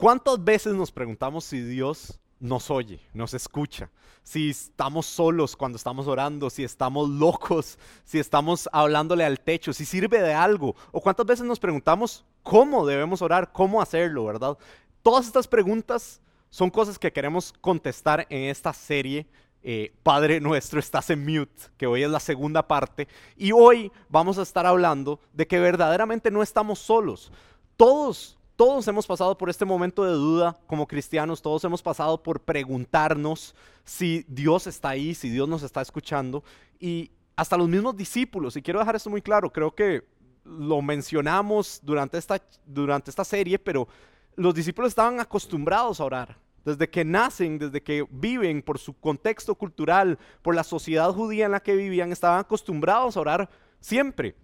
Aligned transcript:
¿Cuántas 0.00 0.42
veces 0.42 0.72
nos 0.72 0.90
preguntamos 0.90 1.44
si 1.44 1.60
Dios 1.60 2.18
nos 2.38 2.70
oye, 2.70 3.02
nos 3.12 3.34
escucha? 3.34 3.90
Si 4.22 4.48
estamos 4.48 5.04
solos 5.04 5.54
cuando 5.54 5.76
estamos 5.76 6.06
orando, 6.06 6.48
si 6.48 6.64
estamos 6.64 7.10
locos, 7.10 7.78
si 8.04 8.18
estamos 8.18 8.66
hablándole 8.72 9.26
al 9.26 9.38
techo, 9.38 9.74
si 9.74 9.84
sirve 9.84 10.22
de 10.22 10.32
algo. 10.32 10.74
O 10.90 11.02
cuántas 11.02 11.26
veces 11.26 11.44
nos 11.44 11.60
preguntamos 11.60 12.24
cómo 12.42 12.86
debemos 12.86 13.20
orar, 13.20 13.52
cómo 13.52 13.82
hacerlo, 13.82 14.24
¿verdad? 14.24 14.56
Todas 15.02 15.26
estas 15.26 15.46
preguntas 15.46 16.22
son 16.48 16.70
cosas 16.70 16.98
que 16.98 17.12
queremos 17.12 17.52
contestar 17.60 18.26
en 18.30 18.44
esta 18.44 18.72
serie 18.72 19.26
eh, 19.62 19.92
Padre 20.02 20.40
nuestro, 20.40 20.80
estás 20.80 21.10
en 21.10 21.26
mute, 21.26 21.64
que 21.76 21.86
hoy 21.86 22.04
es 22.04 22.10
la 22.10 22.20
segunda 22.20 22.66
parte. 22.66 23.06
Y 23.36 23.52
hoy 23.52 23.92
vamos 24.08 24.38
a 24.38 24.42
estar 24.44 24.64
hablando 24.64 25.20
de 25.34 25.46
que 25.46 25.60
verdaderamente 25.60 26.30
no 26.30 26.42
estamos 26.42 26.78
solos. 26.78 27.30
Todos 27.76 28.38
todos 28.60 28.86
hemos 28.88 29.06
pasado 29.06 29.38
por 29.38 29.48
este 29.48 29.64
momento 29.64 30.04
de 30.04 30.12
duda 30.12 30.54
como 30.66 30.86
cristianos, 30.86 31.40
todos 31.40 31.64
hemos 31.64 31.80
pasado 31.80 32.22
por 32.22 32.40
preguntarnos 32.40 33.54
si 33.84 34.22
Dios 34.28 34.66
está 34.66 34.90
ahí, 34.90 35.14
si 35.14 35.30
Dios 35.30 35.48
nos 35.48 35.62
está 35.62 35.80
escuchando 35.80 36.44
y 36.78 37.10
hasta 37.36 37.56
los 37.56 37.70
mismos 37.70 37.96
discípulos, 37.96 38.54
y 38.56 38.60
quiero 38.60 38.78
dejar 38.78 38.96
esto 38.96 39.08
muy 39.08 39.22
claro, 39.22 39.50
creo 39.50 39.74
que 39.74 40.04
lo 40.44 40.82
mencionamos 40.82 41.80
durante 41.82 42.18
esta, 42.18 42.38
durante 42.66 43.08
esta 43.08 43.24
serie, 43.24 43.58
pero 43.58 43.88
los 44.36 44.54
discípulos 44.54 44.90
estaban 44.90 45.20
acostumbrados 45.20 45.98
a 45.98 46.04
orar. 46.04 46.36
Desde 46.62 46.90
que 46.90 47.02
nacen, 47.02 47.58
desde 47.58 47.82
que 47.82 48.06
viven 48.10 48.60
por 48.60 48.78
su 48.78 48.92
contexto 48.92 49.54
cultural, 49.54 50.18
por 50.42 50.54
la 50.54 50.64
sociedad 50.64 51.10
judía 51.14 51.46
en 51.46 51.52
la 51.52 51.60
que 51.60 51.76
vivían, 51.76 52.12
estaban 52.12 52.40
acostumbrados 52.40 53.16
a 53.16 53.20
orar 53.20 53.50
siempre 53.80 54.36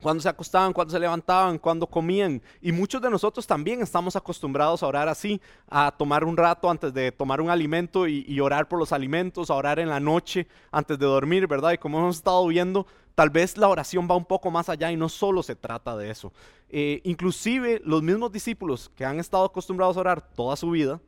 cuando 0.00 0.22
se 0.22 0.28
acostaban, 0.28 0.72
cuando 0.72 0.92
se 0.92 0.98
levantaban, 0.98 1.58
cuando 1.58 1.86
comían. 1.86 2.42
Y 2.60 2.72
muchos 2.72 3.02
de 3.02 3.10
nosotros 3.10 3.46
también 3.46 3.82
estamos 3.82 4.16
acostumbrados 4.16 4.82
a 4.82 4.86
orar 4.86 5.08
así, 5.08 5.40
a 5.68 5.90
tomar 5.90 6.24
un 6.24 6.36
rato 6.36 6.70
antes 6.70 6.92
de 6.94 7.12
tomar 7.12 7.40
un 7.40 7.50
alimento 7.50 8.08
y, 8.08 8.40
orar 8.40 8.68
por 8.68 8.78
los 8.78 8.92
alimentos, 8.92 9.50
a 9.50 9.54
orar 9.54 9.78
en 9.78 9.88
la 9.88 10.00
noche 10.00 10.46
antes 10.70 10.98
de 10.98 11.06
dormir, 11.06 11.46
¿verdad? 11.46 11.72
Y 11.72 11.78
como 11.78 11.98
hemos 11.98 12.16
estado 12.16 12.46
viendo, 12.46 12.86
tal 13.14 13.30
vez 13.30 13.58
la 13.58 13.68
oración 13.68 14.08
va 14.10 14.16
un 14.16 14.24
poco 14.24 14.50
más 14.50 14.68
allá 14.68 14.90
y 14.90 14.96
no 14.96 15.08
solo 15.08 15.42
se 15.42 15.56
trata 15.56 15.96
de 15.96 16.10
eso. 16.10 16.32
Eh, 16.70 17.00
inclusive 17.04 17.82
los 17.84 18.02
mismos 18.02 18.32
discípulos 18.32 18.90
que 18.96 19.04
han 19.04 19.20
estado 19.20 19.44
acostumbrados 19.44 19.96
a 19.96 20.00
orar 20.00 20.22
toda 20.22 20.56
su 20.56 20.70
vida, 20.70 21.00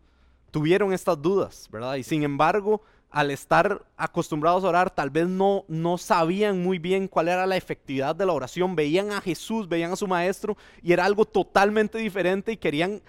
tuvieron 0.51 0.93
estas 0.93 1.21
dudas, 1.21 1.69
¿verdad? 1.73 1.95
Y 1.95 2.03
sin 2.03 2.23
embargo, 2.23 2.83
al 3.13 3.31
estar 3.31 3.85
acostumbrados 3.97 4.65
a 4.65 4.69
orar, 4.69 4.91
tal 4.91 5.11
vez 5.11 5.29
no, 5.29 5.65
no 5.69 5.99
sabían 5.99 6.63
muy 6.63 6.79
bien 6.79 7.09
cuál 7.09 7.29
era 7.29 7.47
la 7.47 7.57
efectividad 7.57 8.17
de 8.17 8.27
la 8.27 8.33
oración. 8.33 8.75
Veían 8.75 9.13
a 9.13 9.21
Jesús, 9.21 9.69
veían 9.69 9.93
a 9.93 9.97
su 9.97 10.09
maestro 10.09 10.57
y 10.83 10.93
era 10.93 11.05
algo 11.05 11.25
totalmente 11.25 11.99
diferente 11.99 12.53
y 12.53 12.57
querían 12.57 13.03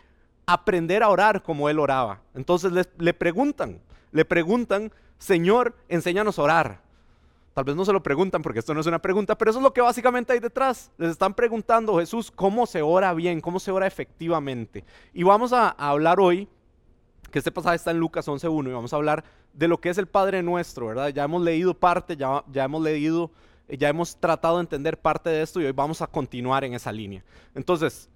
aprender 0.46 1.04
a 1.04 1.10
orar 1.10 1.42
como 1.42 1.70
él 1.70 1.80
oraba. 1.80 2.22
Entonces 2.36 2.72
le 2.98 3.14
preguntan, 3.14 3.80
le 4.12 4.26
preguntan, 4.26 4.92
Señor, 5.18 5.74
enséñanos 5.88 6.38
a 6.38 6.44
orar. 6.44 6.84
Tal 7.54 7.64
vez 7.64 7.76
no 7.76 7.86
se 7.86 7.94
lo 7.94 8.02
preguntan 8.02 8.42
porque 8.42 8.60
esto 8.60 8.74
no 8.74 8.82
es 8.82 8.88
una 8.88 9.00
pregunta, 9.00 9.38
pero 9.38 9.52
eso 9.52 9.60
es 9.60 9.64
lo 9.64 9.74
que 9.74 9.82
básicamente 9.82 10.34
hay 10.34 10.40
detrás. 10.40 10.92
Les 10.98 11.12
están 11.12 11.34
preguntando, 11.34 12.00
Jesús, 12.00 12.32
¿cómo 12.32 12.66
se 12.66 12.82
ora 12.82 13.14
bien? 13.14 13.40
¿Cómo 13.42 13.60
se 13.60 13.72
ora 13.72 13.86
efectivamente? 13.86 14.84
Y 15.14 15.24
vamos 15.24 15.54
a 15.54 15.70
hablar 15.70 16.20
hoy, 16.20 16.50
que 17.34 17.40
este 17.40 17.52
pasaje 17.52 17.78
está 17.78 17.90
en 17.90 17.98
Lucas 17.98 18.28
11.1 18.28 18.70
y 18.70 18.74
vamos 18.74 18.94
a 18.94 18.96
hablar 18.96 19.24
de 19.54 19.68
lo 19.68 19.82
que 19.82 19.90
es 19.90 19.98
el 19.98 20.06
Padre 20.06 20.44
Nuestro, 20.44 20.86
¿verdad? 20.86 21.10
Ya 21.10 21.24
hemos 21.24 21.42
leído 21.42 21.74
parte, 21.74 22.16
ya, 22.16 22.44
ya 22.52 22.66
hemos 22.66 22.84
leído, 22.84 23.32
eh, 23.68 23.76
ya 23.76 23.90
hemos 23.90 24.16
tratado 24.18 24.58
de 24.58 24.62
entender 24.62 25.00
parte 25.00 25.32
de 25.32 25.42
esto 25.42 25.60
y 25.60 25.66
hoy 25.66 25.72
vamos 25.72 26.04
a 26.04 26.08
continuar 26.08 26.64
en 26.64 26.76
esa 26.76 26.92
línea. 26.92 27.24
Entonces, 27.56 28.08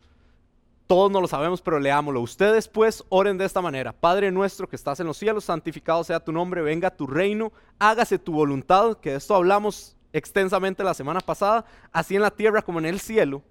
todos 0.86 1.12
no 1.12 1.20
lo 1.20 1.28
sabemos, 1.28 1.64
pero 1.64 1.80
leámoslo. 1.80 2.22
Ustedes 2.22 2.68
pues 2.68 3.04
oren 3.10 3.40
de 3.40 3.46
esta 3.46 3.60
manera. 3.60 3.92
Padre 3.92 4.30
nuestro 4.30 4.70
que 4.70 4.76
estás 4.76 5.00
en 5.00 5.08
los 5.08 5.18
cielos, 5.18 5.46
santificado 5.46 6.04
sea 6.04 6.20
tu 6.20 6.32
nombre, 6.32 6.62
venga 6.62 6.92
tu 6.92 7.08
reino, 7.08 7.52
hágase 7.80 8.20
tu 8.20 8.34
voluntad, 8.34 8.98
que 8.98 9.10
de 9.10 9.16
esto 9.16 9.34
hablamos 9.34 9.98
extensamente 10.14 10.84
la 10.84 10.94
semana 10.94 11.22
pasada, 11.22 11.66
así 11.92 12.16
en 12.16 12.22
la 12.22 12.30
tierra 12.30 12.62
como 12.62 12.78
en 12.78 12.86
el 12.86 13.00
cielo. 13.00 13.42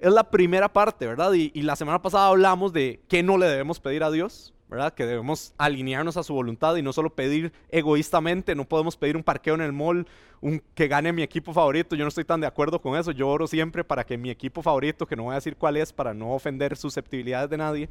Es 0.00 0.12
la 0.12 0.28
primera 0.28 0.72
parte, 0.72 1.06
¿verdad? 1.06 1.32
Y, 1.34 1.52
y 1.54 1.62
la 1.62 1.76
semana 1.76 2.02
pasada 2.02 2.26
hablamos 2.26 2.72
de 2.72 3.00
qué 3.06 3.22
no 3.22 3.38
le 3.38 3.46
debemos 3.46 3.78
pedir 3.78 4.02
a 4.02 4.10
Dios. 4.10 4.53
Que 4.96 5.06
debemos 5.06 5.54
alinearnos 5.56 6.16
a 6.16 6.22
su 6.22 6.34
voluntad 6.34 6.76
y 6.76 6.82
no 6.82 6.92
solo 6.92 7.14
pedir 7.14 7.52
egoístamente, 7.70 8.54
no 8.54 8.64
podemos 8.64 8.96
pedir 8.96 9.16
un 9.16 9.22
parqueo 9.22 9.54
en 9.54 9.60
el 9.60 9.72
mall, 9.72 10.06
un, 10.40 10.62
que 10.74 10.88
gane 10.88 11.12
mi 11.12 11.22
equipo 11.22 11.52
favorito, 11.52 11.94
yo 11.96 12.04
no 12.04 12.08
estoy 12.08 12.24
tan 12.24 12.40
de 12.40 12.46
acuerdo 12.46 12.80
con 12.80 12.98
eso, 12.98 13.12
yo 13.12 13.28
oro 13.28 13.46
siempre 13.46 13.84
para 13.84 14.04
que 14.04 14.18
mi 14.18 14.30
equipo 14.30 14.62
favorito, 14.62 15.06
que 15.06 15.16
no 15.16 15.24
voy 15.24 15.32
a 15.32 15.36
decir 15.36 15.56
cuál 15.56 15.76
es 15.76 15.92
para 15.92 16.12
no 16.12 16.32
ofender 16.34 16.76
susceptibilidades 16.76 17.48
de 17.50 17.56
nadie, 17.56 17.88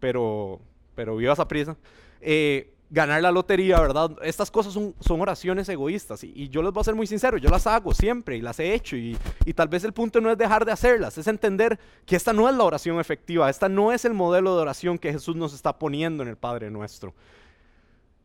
pero, 0.00 0.60
pero 0.94 1.16
viva 1.16 1.32
esa 1.32 1.46
prisa, 1.46 1.76
eh, 2.20 2.72
ganar 2.90 3.20
la 3.20 3.30
lotería, 3.30 3.80
¿verdad? 3.80 4.12
Estas 4.22 4.50
cosas 4.50 4.72
son, 4.72 4.94
oraciones 5.20 5.68
egoístas 5.68 6.24
y, 6.24 6.48
yo 6.48 6.62
les 6.62 6.72
voy 6.72 6.80
a 6.80 6.84
ser 6.84 6.94
muy 6.94 7.06
sincero, 7.06 7.36
yo 7.36 7.50
las 7.50 7.66
hago 7.66 7.92
siempre 7.92 8.36
y 8.36 8.40
las 8.40 8.58
he 8.60 8.72
hecho 8.72 8.96
y, 8.96 9.16
y, 9.44 9.52
tal 9.52 9.68
vez 9.68 9.84
el 9.84 9.92
punto 9.92 10.20
no 10.20 10.30
es 10.30 10.38
dejar 10.38 10.64
de 10.64 10.72
hacerlas, 10.72 11.18
es 11.18 11.26
entender 11.26 11.78
que 12.06 12.16
esta 12.16 12.32
no 12.32 12.48
es 12.48 12.54
la 12.54 12.64
oración 12.64 12.98
efectiva, 12.98 13.50
esta 13.50 13.68
no 13.68 13.92
es 13.92 14.04
el 14.04 14.14
modelo 14.14 14.56
de 14.56 14.62
oración 14.62 14.98
que 14.98 15.12
Jesús 15.12 15.36
nos 15.36 15.52
está 15.52 15.78
poniendo 15.78 16.22
en 16.22 16.30
el 16.30 16.36
Padre 16.36 16.70
Nuestro. 16.70 17.14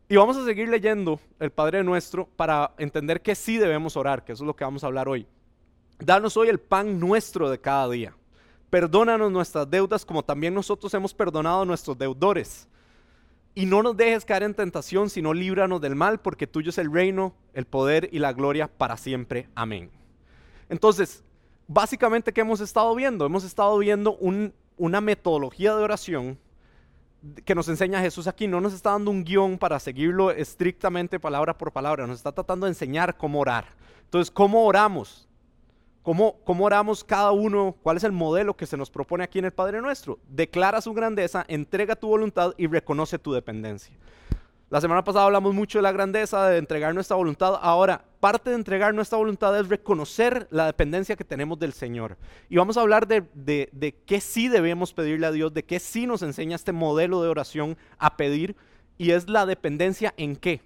Y 0.07 0.15
vamos 0.15 0.37
a 0.37 0.45
seguir 0.45 0.69
leyendo 0.69 1.19
el 1.39 1.51
Padre 1.51 1.83
Nuestro 1.83 2.27
para 2.35 2.73
entender 2.77 3.21
que 3.21 3.35
sí 3.35 3.57
debemos 3.57 3.97
orar, 3.97 4.23
que 4.23 4.33
eso 4.33 4.43
es 4.43 4.47
lo 4.47 4.55
que 4.55 4.63
vamos 4.63 4.83
a 4.83 4.87
hablar 4.87 5.09
hoy. 5.09 5.25
Danos 5.99 6.37
hoy 6.37 6.49
el 6.49 6.59
pan 6.59 6.99
nuestro 6.99 7.49
de 7.49 7.59
cada 7.59 7.89
día. 7.89 8.15
Perdónanos 8.69 9.31
nuestras 9.31 9.69
deudas 9.69 10.05
como 10.05 10.23
también 10.23 10.53
nosotros 10.53 10.93
hemos 10.93 11.13
perdonado 11.13 11.61
a 11.61 11.65
nuestros 11.65 11.97
deudores 11.97 12.67
y 13.55 13.65
no 13.65 13.83
nos 13.83 13.95
dejes 13.95 14.25
caer 14.25 14.43
en 14.43 14.55
tentación, 14.55 15.09
sino 15.09 15.33
líbranos 15.33 15.79
del 15.81 15.95
mal, 15.95 16.19
porque 16.19 16.47
tuyo 16.47 16.69
es 16.69 16.77
el 16.77 16.91
reino, 16.91 17.35
el 17.53 17.65
poder 17.65 18.09
y 18.11 18.19
la 18.19 18.33
gloria 18.33 18.67
para 18.67 18.97
siempre. 18.97 19.47
Amén. 19.53 19.91
Entonces, 20.69 21.23
básicamente, 21.67 22.33
¿qué 22.33 22.41
hemos 22.41 22.61
estado 22.61 22.93
viendo? 22.95 23.25
Hemos 23.25 23.43
estado 23.43 23.77
viendo 23.77 24.17
una 24.77 25.01
metodología 25.01 25.75
de 25.75 25.83
oración 25.83 26.39
que 27.45 27.55
nos 27.55 27.69
enseña 27.69 28.01
Jesús 28.01 28.27
aquí. 28.27 28.47
No 28.47 28.59
nos 28.59 28.73
está 28.73 28.91
dando 28.91 29.11
un 29.11 29.23
guion 29.23 29.57
para 29.57 29.79
seguirlo 29.79 30.31
estrictamente 30.31 31.19
palabra 31.19 31.57
por 31.57 31.71
palabra. 31.71 32.07
Nos 32.07 32.17
está 32.17 32.31
tratando 32.31 32.65
de 32.65 32.71
enseñar 32.71 33.17
cómo 33.17 33.39
orar. 33.39 33.65
Entonces, 34.05 34.31
¿cómo 34.31 34.65
oramos? 34.65 35.29
¿Cómo, 36.03 36.35
oramos 36.45 37.01
cada 37.01 37.31
uno? 37.31 37.77
¿Cuál 37.81 37.95
es 37.95 38.03
el 38.03 38.11
modelo 38.11 38.57
que 38.57 38.65
se 38.65 38.75
nos 38.75 38.91
propone 38.91 39.23
aquí 39.23 39.39
en 39.39 39.45
el 39.45 39.53
Padre 39.53 39.81
Nuestro? 39.81 40.19
Declara 40.27 40.81
su 40.81 40.93
grandeza, 40.93 41.45
entrega 41.47 41.95
tu 41.95 42.09
voluntad 42.09 42.53
y 42.57 42.67
reconoce 42.67 43.17
tu 43.17 43.31
dependencia. 43.31 43.95
La 44.69 44.81
semana 44.81 45.05
pasada 45.05 45.25
hablamos 45.25 45.53
mucho 45.53 45.77
de 45.77 45.83
la 45.83 45.93
grandeza, 45.93 46.49
de 46.49 46.57
entregar 46.57 46.93
nuestra 46.93 47.15
voluntad. 47.15 47.57
Ahora, 47.61 48.03
parte 48.19 48.49
de 48.49 48.57
entregar 48.57 48.93
nuestra 48.93 49.17
voluntad 49.17 49.57
es 49.57 49.69
reconocer 49.69 50.47
la 50.51 50.65
dependencia 50.65 51.15
que 51.15 51.23
tenemos 51.23 51.57
del 51.57 51.71
Señor. 51.71 52.17
Y 52.49 52.57
vamos 52.57 52.75
a 52.75 52.81
hablar 52.81 53.07
de, 53.07 53.23
de, 53.33 53.69
de 53.71 53.93
qué 54.05 54.19
sí 54.19 54.49
debemos 54.49 54.93
pedirle 54.93 55.27
a 55.27 55.31
Dios, 55.31 55.53
de 55.53 55.63
qué 55.63 55.79
sí 55.79 56.05
nos 56.05 56.21
enseña 56.21 56.57
este 56.57 56.73
modelo 56.73 57.21
de 57.21 57.29
oración 57.29 57.77
a 57.97 58.17
pedir. 58.17 58.57
Y 58.97 59.11
es 59.11 59.29
la 59.29 59.45
dependencia 59.45 60.13
en 60.17 60.35
qué? 60.35 60.59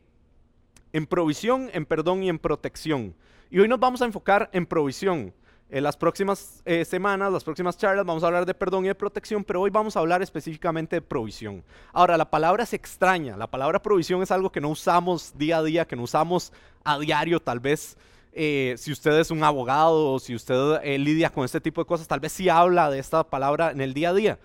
En 0.93 1.05
provisión, 1.05 1.69
en 1.73 1.85
perdón 1.85 2.23
y 2.23 2.29
en 2.29 2.39
protección. 2.39 3.13
Y 3.49 3.59
hoy 3.59 3.67
nos 3.67 3.79
vamos 3.79 4.01
a 4.01 4.05
enfocar 4.05 4.49
en 4.51 4.65
provisión. 4.65 5.33
En 5.69 5.83
las 5.83 5.97
próximas 5.97 6.61
eh, 6.65 6.85
semanas, 6.85 7.31
las 7.31 7.43
próximas 7.43 7.77
charlas, 7.77 8.05
vamos 8.05 8.23
a 8.23 8.27
hablar 8.27 8.45
de 8.45 8.53
perdón 8.53 8.85
y 8.85 8.87
de 8.87 8.95
protección, 8.95 9.43
pero 9.43 9.61
hoy 9.61 9.69
vamos 9.69 9.95
a 9.95 9.99
hablar 9.99 10.21
específicamente 10.21 10.97
de 10.97 11.01
provisión. 11.01 11.63
Ahora, 11.93 12.17
la 12.17 12.29
palabra 12.29 12.63
es 12.63 12.73
extraña. 12.73 13.35
La 13.37 13.47
palabra 13.47 13.81
provisión 13.81 14.21
es 14.21 14.31
algo 14.31 14.49
que 14.49 14.61
no 14.61 14.69
usamos 14.69 15.37
día 15.37 15.57
a 15.57 15.63
día, 15.63 15.85
que 15.85 15.95
no 15.95 16.03
usamos 16.03 16.51
a 16.83 16.99
diario, 16.99 17.41
tal 17.41 17.59
vez. 17.59 17.97
Eh, 18.33 18.75
si 18.77 18.91
usted 18.91 19.17
es 19.19 19.31
un 19.31 19.43
abogado 19.43 20.13
o 20.13 20.19
si 20.19 20.35
usted 20.35 20.79
eh, 20.83 20.97
lidia 20.97 21.29
con 21.29 21.43
este 21.43 21.59
tipo 21.59 21.81
de 21.81 21.87
cosas, 21.87 22.07
tal 22.07 22.19
vez 22.19 22.33
sí 22.33 22.49
habla 22.49 22.89
de 22.89 22.99
esta 22.99 23.23
palabra 23.23 23.71
en 23.71 23.81
el 23.81 23.93
día 23.93 24.09
a 24.09 24.13
día. 24.13 24.39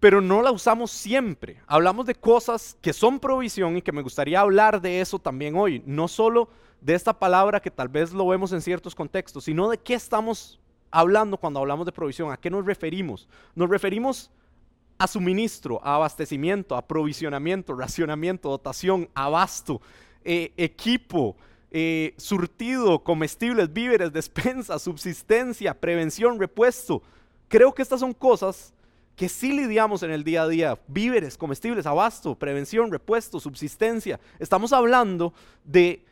Pero 0.00 0.20
no 0.20 0.42
la 0.42 0.52
usamos 0.52 0.90
siempre. 0.90 1.60
Hablamos 1.66 2.06
de 2.06 2.14
cosas 2.14 2.76
que 2.80 2.92
son 2.92 3.18
provisión 3.18 3.76
y 3.76 3.82
que 3.82 3.92
me 3.92 4.02
gustaría 4.02 4.40
hablar 4.40 4.80
de 4.80 5.00
eso 5.00 5.18
también 5.18 5.56
hoy. 5.56 5.82
No 5.86 6.06
solo 6.06 6.48
de 6.80 6.94
esta 6.94 7.18
palabra 7.18 7.60
que 7.60 7.70
tal 7.70 7.88
vez 7.88 8.12
lo 8.12 8.26
vemos 8.28 8.52
en 8.52 8.60
ciertos 8.60 8.94
contextos, 8.94 9.44
sino 9.44 9.68
de 9.68 9.78
qué 9.78 9.94
estamos 9.94 10.60
hablando 10.90 11.36
cuando 11.36 11.60
hablamos 11.60 11.86
de 11.86 11.92
provisión, 11.92 12.30
a 12.30 12.36
qué 12.36 12.50
nos 12.50 12.64
referimos. 12.64 13.28
Nos 13.54 13.68
referimos 13.68 14.30
a 14.98 15.06
suministro, 15.06 15.80
a 15.82 15.96
abastecimiento, 15.96 16.76
a 16.76 16.86
provisionamiento, 16.86 17.74
racionamiento, 17.74 18.50
dotación, 18.50 19.08
abasto, 19.14 19.80
eh, 20.24 20.52
equipo, 20.56 21.36
eh, 21.70 22.14
surtido, 22.16 23.02
comestibles, 23.04 23.72
víveres, 23.72 24.12
despensa, 24.12 24.78
subsistencia, 24.78 25.74
prevención, 25.74 26.38
repuesto. 26.38 27.02
Creo 27.48 27.74
que 27.74 27.82
estas 27.82 28.00
son 28.00 28.12
cosas 28.12 28.74
que 29.18 29.28
sí 29.28 29.52
lidiamos 29.52 30.04
en 30.04 30.12
el 30.12 30.22
día 30.22 30.42
a 30.42 30.48
día. 30.48 30.78
Víveres, 30.86 31.36
comestibles, 31.36 31.86
abasto, 31.86 32.36
prevención, 32.36 32.92
repuesto, 32.92 33.40
subsistencia. 33.40 34.20
Estamos 34.38 34.72
hablando 34.72 35.34
de 35.64 36.04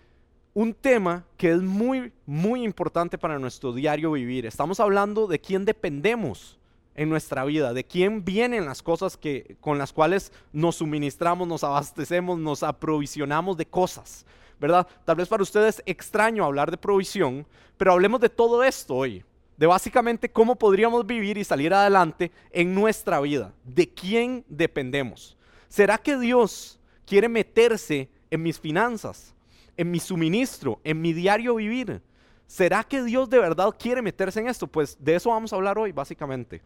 un 0.54 0.74
tema 0.74 1.24
que 1.36 1.52
es 1.52 1.62
muy, 1.62 2.12
muy 2.26 2.64
importante 2.64 3.16
para 3.16 3.38
nuestro 3.38 3.72
diario 3.72 4.10
vivir. 4.10 4.44
Estamos 4.44 4.80
hablando 4.80 5.28
de 5.28 5.38
quién 5.38 5.64
dependemos 5.64 6.58
en 6.96 7.08
nuestra 7.08 7.44
vida, 7.44 7.72
de 7.72 7.84
quién 7.84 8.24
vienen 8.24 8.66
las 8.66 8.82
cosas 8.82 9.16
que, 9.16 9.56
con 9.60 9.78
las 9.78 9.92
cuales 9.92 10.32
nos 10.52 10.76
suministramos, 10.76 11.46
nos 11.46 11.62
abastecemos, 11.62 12.40
nos 12.40 12.64
aprovisionamos 12.64 13.56
de 13.56 13.66
cosas, 13.66 14.26
¿verdad? 14.58 14.84
Tal 15.04 15.14
vez 15.14 15.28
para 15.28 15.44
ustedes 15.44 15.80
extraño 15.86 16.44
hablar 16.44 16.72
de 16.72 16.76
provisión, 16.76 17.46
pero 17.76 17.92
hablemos 17.92 18.20
de 18.20 18.30
todo 18.30 18.64
esto 18.64 18.96
hoy, 18.96 19.22
de 19.56 19.66
básicamente 19.66 20.28
cómo 20.28 20.56
podríamos 20.56 21.06
vivir 21.06 21.38
y 21.38 21.44
salir 21.44 21.72
adelante 21.72 22.30
en 22.50 22.74
nuestra 22.74 23.20
vida, 23.20 23.52
de 23.64 23.88
quién 23.88 24.44
dependemos. 24.48 25.36
¿Será 25.68 25.98
que 25.98 26.18
Dios 26.18 26.78
quiere 27.06 27.28
meterse 27.28 28.08
en 28.30 28.42
mis 28.42 28.60
finanzas, 28.60 29.34
en 29.76 29.90
mi 29.90 30.00
suministro, 30.00 30.80
en 30.84 31.00
mi 31.00 31.12
diario 31.12 31.54
vivir? 31.54 32.02
¿Será 32.46 32.84
que 32.84 33.02
Dios 33.02 33.28
de 33.28 33.38
verdad 33.38 33.74
quiere 33.78 34.02
meterse 34.02 34.40
en 34.40 34.48
esto? 34.48 34.66
Pues 34.66 34.96
de 35.00 35.16
eso 35.16 35.30
vamos 35.30 35.52
a 35.52 35.56
hablar 35.56 35.78
hoy, 35.78 35.92
básicamente. 35.92 36.62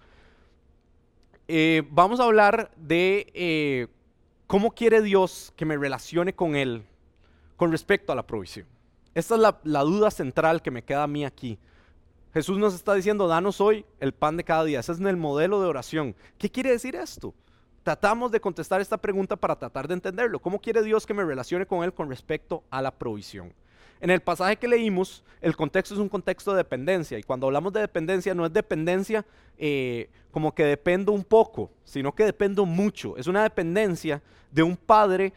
Eh, 1.49 1.83
vamos 1.91 2.21
a 2.21 2.25
hablar 2.25 2.71
de 2.77 3.27
eh, 3.35 3.89
cómo 4.47 4.73
quiere 4.73 5.01
Dios 5.03 5.53
que 5.57 5.65
me 5.65 5.77
relacione 5.77 6.35
con 6.35 6.55
Él 6.55 6.85
con 7.57 7.73
respecto 7.73 8.13
a 8.13 8.15
la 8.15 8.27
provisión. 8.27 8.67
Esta 9.15 9.35
es 9.35 9.41
la, 9.65 9.81
duda 9.83 10.11
central 10.11 10.63
que 10.63 10.71
me 10.71 10.83
queda 10.83 11.03
a 11.03 11.07
mí 11.07 11.25
aquí. 11.25 11.59
Jesús 12.32 12.59
nos 12.59 12.75
está 12.75 12.94
diciendo, 12.94 13.27
danos 13.27 13.61
hoy 13.61 13.85
el 13.99 14.12
pan 14.12 14.37
de 14.37 14.44
cada 14.44 14.65
día. 14.65 14.81
Ese 14.81 14.93
es 14.93 15.00
el 15.00 15.17
modelo 15.17 15.61
de 15.61 15.69
oración. 15.69 16.15
¿Qué 16.38 16.49
quiere 16.50 16.71
decir 16.71 16.94
esto? 16.94 17.35
Tratamos 17.82 18.31
de 18.31 18.41
contestar 18.41 18.81
esta 18.81 18.99
pregunta 18.99 19.37
para 19.37 19.56
tratar 19.56 19.88
de 19.88 19.94
entenderlo. 19.94 20.38
¿Cómo 20.38 20.61
quiere 20.61 20.82
Dios 20.82 21.06
que 21.06 21.15
me 21.15 21.25
relacione 21.25 21.67
con 21.67 21.82
Él 21.82 21.93
con 21.93 22.09
respecto 22.09 22.62
a 22.71 22.82
la 22.82 22.93
provisión? 22.93 23.53
En 24.00 24.11
el 24.11 24.21
pasaje 24.21 24.56
que 24.56 24.69
leímos, 24.69 25.25
el 25.41 25.56
contexto 25.56 25.94
es 25.94 26.00
un 26.00 26.09
contexto 26.09 26.53
de 26.53 26.59
dependencia. 26.59 27.19
Y 27.19 27.23
cuando 27.23 27.47
hablamos 27.47 27.73
de 27.73 27.81
dependencia, 27.81 28.35
no 28.35 28.47
es 28.47 28.53
dependencia 28.53 29.27
eh, 29.59 30.09
como 30.31 30.55
que 30.55 30.65
dependo 30.65 31.12
un 31.12 31.25
poco, 31.25 31.71
sino 31.85 32.15
que 32.15 32.25
dependo 32.25 32.65
mucho. 32.65 33.17
Es 33.17 33.27
una 33.27 33.43
dependencia 33.43 34.23
de 34.50 34.62
un 34.62 34.77
padre, 34.77 35.32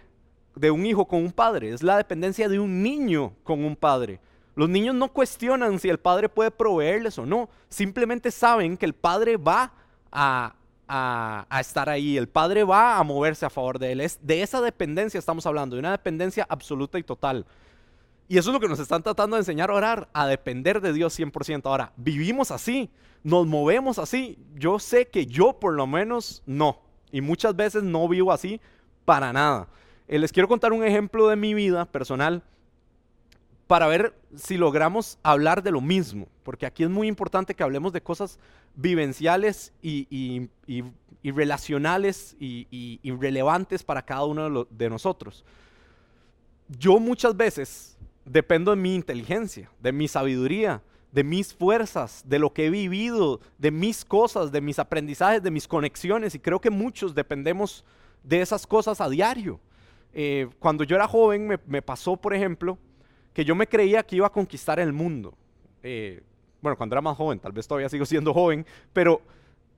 de 0.56 0.70
un 0.70 0.86
hijo 0.86 1.06
con 1.06 1.24
un 1.24 1.32
padre. 1.32 1.72
Es 1.72 1.82
la 1.82 1.98
dependencia 1.98 2.48
de 2.48 2.60
un 2.60 2.84
niño 2.84 3.34
con 3.44 3.66
un 3.66 3.76
padre. 3.76 4.20
Los 4.56 4.70
niños 4.70 4.96
no 4.96 5.12
cuestionan 5.12 5.80
si 5.80 5.90
el 5.90 5.98
padre 5.98 6.30
puede 6.30 6.52
proveerles 6.52 7.18
o 7.18 7.26
no. 7.26 7.50
Simplemente 7.70 8.32
saben 8.32 8.78
que 8.78 8.86
el 8.86 8.94
padre 8.94 9.38
va 9.38 9.74
a, 10.12 10.56
a, 10.88 11.60
estar 11.60 11.90
ahí. 11.90 12.18
El 12.18 12.28
padre 12.28 12.64
va 12.64 12.98
a 12.98 13.04
moverse 13.04 13.46
a 13.46 13.50
favor 13.50 13.80
de 13.80 13.94
él. 13.94 14.02
Es, 14.02 14.20
de 14.22 14.42
esa 14.42 14.62
dependencia 14.62 15.18
estamos 15.18 15.46
hablando, 15.46 15.76
de 15.76 15.80
una 15.80 15.92
dependencia 15.92 16.46
absoluta 16.48 17.00
y 17.00 17.04
total. 17.04 17.46
Y 18.28 18.38
eso 18.38 18.50
es 18.50 18.54
lo 18.54 18.60
que 18.60 18.68
nos 18.68 18.80
están 18.80 19.04
tratando 19.04 19.36
de 19.36 19.42
enseñar 19.42 19.70
a 19.70 19.74
orar, 19.74 20.10
a 20.14 20.28
depender 20.28 20.82
de 20.82 20.94
Dios 20.94 21.18
100%. 21.18 21.62
Ahora, 21.66 21.92
vivimos 21.98 22.52
así, 22.52 22.90
nos 23.24 23.48
movemos 23.48 24.00
así. 24.00 24.38
Yo 24.56 24.80
sé 24.80 25.08
que 25.08 25.26
yo 25.26 25.60
por 25.60 25.74
lo 25.74 25.88
menos 25.88 26.44
no. 26.46 26.80
Y 27.12 27.22
muchas 27.22 27.56
veces 27.56 27.84
no 27.84 28.08
vivo 28.08 28.32
así 28.32 28.62
para 29.06 29.34
nada. 29.34 29.68
Eh, 30.08 30.20
les 30.20 30.32
quiero 30.32 30.48
contar 30.48 30.74
un 30.74 30.84
ejemplo 30.84 31.28
de 31.28 31.36
mi 31.36 31.54
vida 31.54 31.86
personal 31.86 32.44
para 33.68 33.88
ver 33.88 34.16
si 34.36 34.58
logramos 34.58 35.18
hablar 35.24 35.64
de 35.64 35.72
lo 35.72 35.82
mismo. 35.82 36.28
Porque 36.44 36.66
aquí 36.66 36.84
es 36.84 36.90
muy 36.90 37.08
importante 37.08 37.56
que 37.56 37.64
hablemos 37.64 37.94
de 37.94 38.02
cosas 38.02 38.40
vivenciales 38.76 39.74
y, 39.82 40.50
relacionales 41.24 42.36
y, 42.40 43.00
relevantes 43.20 43.84
para 43.84 44.04
cada 44.04 44.26
uno 44.26 44.66
de 44.70 44.90
nosotros. 44.90 45.46
Yo 46.68 47.00
muchas 47.00 47.36
veces 47.36 47.98
dependo 48.26 48.72
de 48.72 48.78
mi 48.78 48.96
inteligencia, 48.96 49.70
de 49.80 49.92
mi 49.92 50.08
sabiduría, 50.08 50.82
de 51.12 51.24
mis 51.24 51.54
fuerzas, 51.54 52.24
de 52.26 52.40
lo 52.40 52.54
que 52.54 52.66
he 52.66 52.70
vivido, 52.70 53.40
de 53.60 53.70
mis 53.70 54.04
cosas, 54.04 54.52
de 54.52 54.62
mis 54.62 54.80
aprendizajes, 54.80 55.44
de 55.44 55.52
mis 55.52 55.68
conexiones. 55.68 56.34
Y 56.34 56.40
creo 56.40 56.60
que 56.60 56.72
muchos 56.72 57.14
dependemos 57.14 57.86
de 58.24 58.42
esas 58.42 58.66
cosas 58.66 59.00
a 59.00 59.10
diario. 59.10 59.60
Eh, 60.14 60.48
cuando 60.60 60.84
yo 60.84 60.96
era 60.96 61.08
joven 61.08 61.60
me, 61.66 61.82
pasó, 61.82 62.18
por 62.18 62.34
ejemplo, 62.34 62.78
que 63.34 63.44
yo 63.44 63.56
me 63.56 63.68
creía 63.68 64.04
que 64.04 64.16
iba 64.16 64.28
a 64.28 64.32
conquistar 64.32 64.80
el 64.80 64.94
mundo. 64.94 65.34
Eh, 65.82 66.22
bueno, 66.62 66.78
cuando 66.78 66.94
era 66.96 67.02
más 67.02 67.18
joven, 67.18 67.40
tal 67.40 67.52
vez 67.52 67.68
todavía 67.68 67.90
sigo 67.90 68.06
siendo 68.06 68.34
joven, 68.34 68.66
pero 68.94 69.22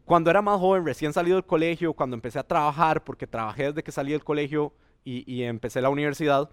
cuando 0.03 0.29
era 0.29 0.41
más 0.41 0.59
joven, 0.59 0.85
recién 0.85 1.13
salido 1.13 1.35
del 1.35 1.45
colegio, 1.45 1.93
cuando 1.93 2.15
empecé 2.15 2.37
a 2.37 2.43
trabajar, 2.43 3.03
porque 3.03 3.25
trabajé 3.25 3.67
desde 3.67 3.83
que 3.83 3.91
salí 3.91 4.11
del 4.11 4.23
colegio 4.23 4.71
y, 5.03 5.23
y 5.31 5.43
empecé 5.43 5.81
la 5.81 5.89
universidad, 5.89 6.49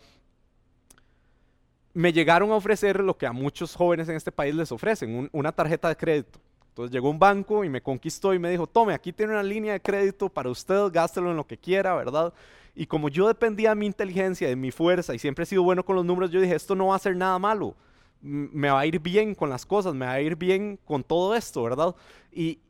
me 1.93 2.13
llegaron 2.13 2.51
a 2.51 2.55
ofrecer 2.55 3.01
lo 3.01 3.19
que 3.19 3.27
a 3.27 3.33
muchos 3.33 3.75
jóvenes 3.75 4.09
en 4.09 4.17
este 4.17 4.33
país 4.33 4.55
les 4.55 4.73
ofrecen, 4.73 5.29
una 5.33 5.53
tarjeta 5.53 5.89
de 5.89 5.97
crédito. 5.97 6.41
Entonces 6.69 6.91
llegó 6.91 7.11
un 7.11 7.19
banco 7.19 7.65
y 7.65 7.69
me 7.69 7.83
conquistó 7.83 8.33
y 8.33 8.39
me 8.39 8.49
dijo, 8.49 8.67
tome, 8.67 8.95
aquí 8.95 9.13
tiene 9.13 9.33
una 9.33 9.43
línea 9.43 9.75
de 9.75 9.81
crédito 9.81 10.31
para 10.31 10.49
usted, 10.49 10.91
gástelo 10.91 11.31
en 11.31 11.37
lo 11.37 11.47
que 11.47 11.59
quiera, 11.59 11.95
¿verdad? 11.95 12.33
Y 12.75 12.87
como 12.87 13.09
yo 13.09 13.29
dependía 13.29 13.71
de 13.71 13.77
mi 13.77 13.87
inteligencia, 13.87 14.49
de 14.49 14.57
mi 14.57 14.71
fuerza 14.71 15.15
y 15.15 15.19
siempre 15.19 15.43
he 15.43 15.47
sido 15.47 15.63
bueno 15.63 15.85
con 15.85 15.97
los 15.97 16.05
números, 16.05 16.31
yo 16.31 16.41
dije, 16.41 16.55
esto 16.55 16.75
no 16.75 16.87
va 16.89 16.97
a 16.97 16.99
ser 16.99 17.15
nada 17.17 17.39
malo, 17.39 17.75
me 18.23 18.71
va 18.71 18.81
a 18.81 18.87
ir 18.87 18.99
bien 18.99 19.35
con 19.35 19.51
las 19.51 19.67
cosas, 19.67 19.95
me 19.95 20.07
va 20.07 20.13
a 20.13 20.21
ir 20.21 20.37
bien 20.37 20.79
con 20.85 21.05
todo 21.05 21.35
esto, 21.35 21.63
¿verdad? 21.63 21.95
Y, 22.31 22.61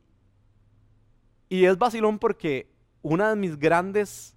y 1.47 1.65
es 1.65 1.77
vacilón 1.77 2.19
porque 2.19 2.67
una 3.01 3.29
de 3.29 3.35
mis 3.35 3.57
grandes 3.57 4.35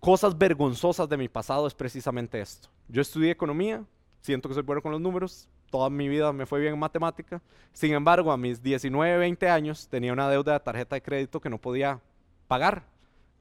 cosas 0.00 0.36
vergonzosas 0.36 1.08
de 1.08 1.16
mi 1.16 1.28
pasado 1.28 1.66
es 1.66 1.74
precisamente 1.74 2.40
esto. 2.40 2.68
Yo 2.88 3.00
estudié 3.00 3.30
economía, 3.30 3.84
siento 4.20 4.48
que 4.48 4.54
soy 4.54 4.64
bueno 4.64 4.82
con 4.82 4.90
los 4.90 5.00
números, 5.00 5.48
toda 5.70 5.88
mi 5.88 6.08
vida 6.08 6.32
me 6.32 6.44
fue 6.46 6.60
bien 6.60 6.74
en 6.74 6.78
matemática. 6.78 7.40
Sin 7.72 7.92
embargo, 7.92 8.32
a 8.32 8.36
mis 8.36 8.62
19, 8.62 9.18
20 9.18 9.48
años 9.48 9.86
tenía 9.88 10.12
una 10.12 10.28
deuda 10.28 10.54
de 10.54 10.60
tarjeta 10.60 10.96
de 10.96 11.02
crédito 11.02 11.40
que 11.40 11.48
no 11.48 11.58
podía 11.58 12.00
pagar, 12.48 12.84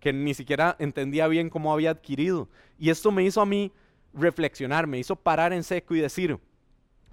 que 0.01 0.11
ni 0.11 0.33
siquiera 0.33 0.75
entendía 0.79 1.27
bien 1.27 1.49
cómo 1.49 1.71
había 1.71 1.91
adquirido. 1.91 2.49
Y 2.77 2.89
esto 2.89 3.11
me 3.11 3.23
hizo 3.23 3.39
a 3.39 3.45
mí 3.45 3.71
reflexionar, 4.13 4.87
me 4.87 4.99
hizo 4.99 5.15
parar 5.15 5.53
en 5.53 5.63
seco 5.63 5.95
y 5.95 6.01
decir, 6.01 6.37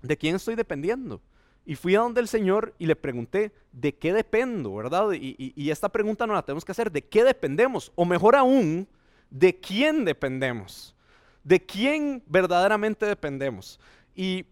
¿de 0.03 0.17
quién 0.17 0.35
estoy 0.35 0.57
dependiendo? 0.57 1.21
Y 1.67 1.77
fui 1.77 1.95
a 1.95 2.01
donde 2.01 2.23
el 2.23 2.29
Señor 2.29 2.75
y 2.79 2.87
le 2.87 2.97
pregunté, 2.97 3.53
¿de 3.73 3.95
qué 3.95 4.15
dependo? 4.15 4.75
¿Verdad? 4.75 5.11
Y, 5.13 5.71
esta 5.71 5.91
pregunta 5.91 6.27
no 6.27 6.33
la 6.33 6.43
tenemos 6.43 6.65
que 6.65 6.73
hacer, 6.73 6.91
¿de 6.91 7.05
qué 7.05 7.23
dependemos? 7.25 7.93
O 7.95 8.07
mejor 8.07 8.35
aún, 8.35 8.89
de 9.29 9.55
quién 9.61 10.07
dependemos, 10.07 10.97
de 11.45 11.65
quién 11.65 12.23
verdaderamente 12.27 13.05
dependemos. 13.05 13.79
Y 14.15 14.47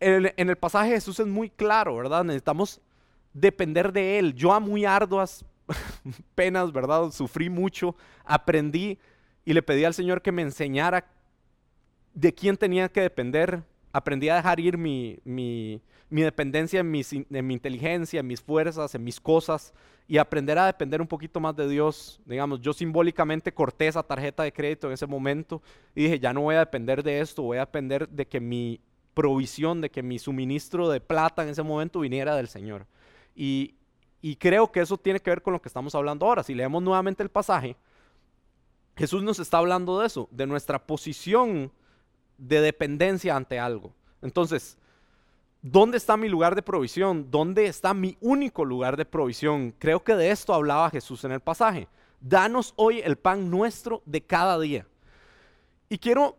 en, 0.00 0.48
el 0.48 0.56
pasaje 0.56 0.92
Jesús 0.92 1.20
es 1.20 1.26
muy 1.26 1.50
claro, 1.50 1.94
¿verdad? 1.96 2.24
Necesitamos 2.24 2.80
depender 3.34 3.92
de 3.92 4.18
Él. 4.18 4.32
Yo 4.32 4.54
a 4.54 4.60
muy 4.60 4.86
arduas 4.86 5.44
penas, 6.34 6.72
¿verdad? 6.72 7.10
Sufrí 7.10 7.50
mucho, 7.50 7.96
aprendí 8.24 8.98
y 9.44 9.52
le 9.52 9.62
pedí 9.62 9.84
al 9.84 9.94
Señor 9.94 10.22
que 10.22 10.32
me 10.32 10.42
enseñara 10.42 11.06
de 12.14 12.32
quién 12.32 12.56
tenía 12.56 12.88
que 12.88 13.00
depender. 13.00 13.62
Aprendí 13.92 14.28
a 14.28 14.36
dejar 14.36 14.60
ir 14.60 14.78
mi, 14.78 15.20
dependencia 16.10 16.80
en, 16.80 16.92
en 17.30 17.46
mi 17.46 17.54
inteligencia, 17.54 18.20
en 18.20 18.26
mis 18.26 18.40
fuerzas, 18.40 18.94
en 18.94 19.04
mis 19.04 19.20
cosas 19.20 19.74
y 20.08 20.18
aprender 20.18 20.58
a 20.58 20.66
depender 20.66 21.00
un 21.00 21.06
poquito 21.06 21.40
más 21.40 21.56
de 21.56 21.68
Dios. 21.68 22.20
Digamos, 22.26 22.60
yo 22.60 22.72
simbólicamente 22.72 23.52
corté 23.52 23.88
esa 23.88 24.02
tarjeta 24.02 24.42
de 24.42 24.52
crédito 24.52 24.86
en 24.86 24.94
ese 24.94 25.06
momento 25.06 25.62
y 25.94 26.04
dije, 26.04 26.18
ya 26.18 26.32
no 26.32 26.42
voy 26.42 26.56
a 26.56 26.60
depender 26.60 27.02
de 27.02 27.20
esto, 27.20 27.42
voy 27.42 27.58
a 27.58 27.60
depender 27.60 28.08
de 28.08 28.26
que 28.26 28.40
mi 28.40 28.80
provisión, 29.14 29.80
de 29.80 29.90
que 29.90 30.02
mi 30.02 30.18
suministro 30.18 30.88
de 30.88 31.00
plata 31.00 31.42
en 31.42 31.50
ese 31.50 31.62
momento 31.62 32.00
viniera 32.00 32.36
del 32.36 32.48
Señor. 32.48 32.86
Y, 33.34 33.74
y 34.22 34.36
creo 34.36 34.72
que 34.72 34.80
eso 34.80 34.96
tiene 34.96 35.20
que 35.20 35.30
ver 35.30 35.42
con 35.42 35.52
lo 35.52 35.60
que 35.60 35.68
estamos 35.68 35.94
hablando 35.94 36.24
ahora. 36.24 36.42
Si 36.42 36.54
leemos 36.54 36.82
nuevamente 36.82 37.22
el 37.22 37.28
pasaje, 37.28 37.76
Jesús 38.96 39.22
nos 39.22 39.38
está 39.38 39.58
hablando 39.58 40.00
de 40.00 40.06
eso, 40.06 40.28
de 40.30 40.46
nuestra 40.46 40.78
posición 40.78 41.70
de 42.38 42.60
dependencia 42.60 43.36
ante 43.36 43.58
algo. 43.58 43.92
Entonces, 44.22 44.78
¿Dónde 45.64 45.96
está 45.96 46.16
mi 46.16 46.28
lugar 46.28 46.56
de 46.56 46.62
provisión? 46.62 47.30
¿Dónde 47.30 47.66
está 47.66 47.94
mi 47.94 48.18
único 48.20 48.64
lugar 48.64 48.96
de 48.96 49.04
provisión? 49.04 49.72
Creo 49.78 50.02
que 50.02 50.16
de 50.16 50.32
esto 50.32 50.52
hablaba 50.52 50.90
Jesús 50.90 51.22
en 51.22 51.30
el 51.30 51.38
pasaje. 51.38 51.86
Danos 52.20 52.74
hoy 52.74 52.98
el 52.98 53.16
pan 53.16 53.48
nuestro 53.48 54.02
de 54.04 54.20
cada 54.20 54.58
día. 54.58 54.88
Y 55.88 55.98
quiero, 55.98 56.36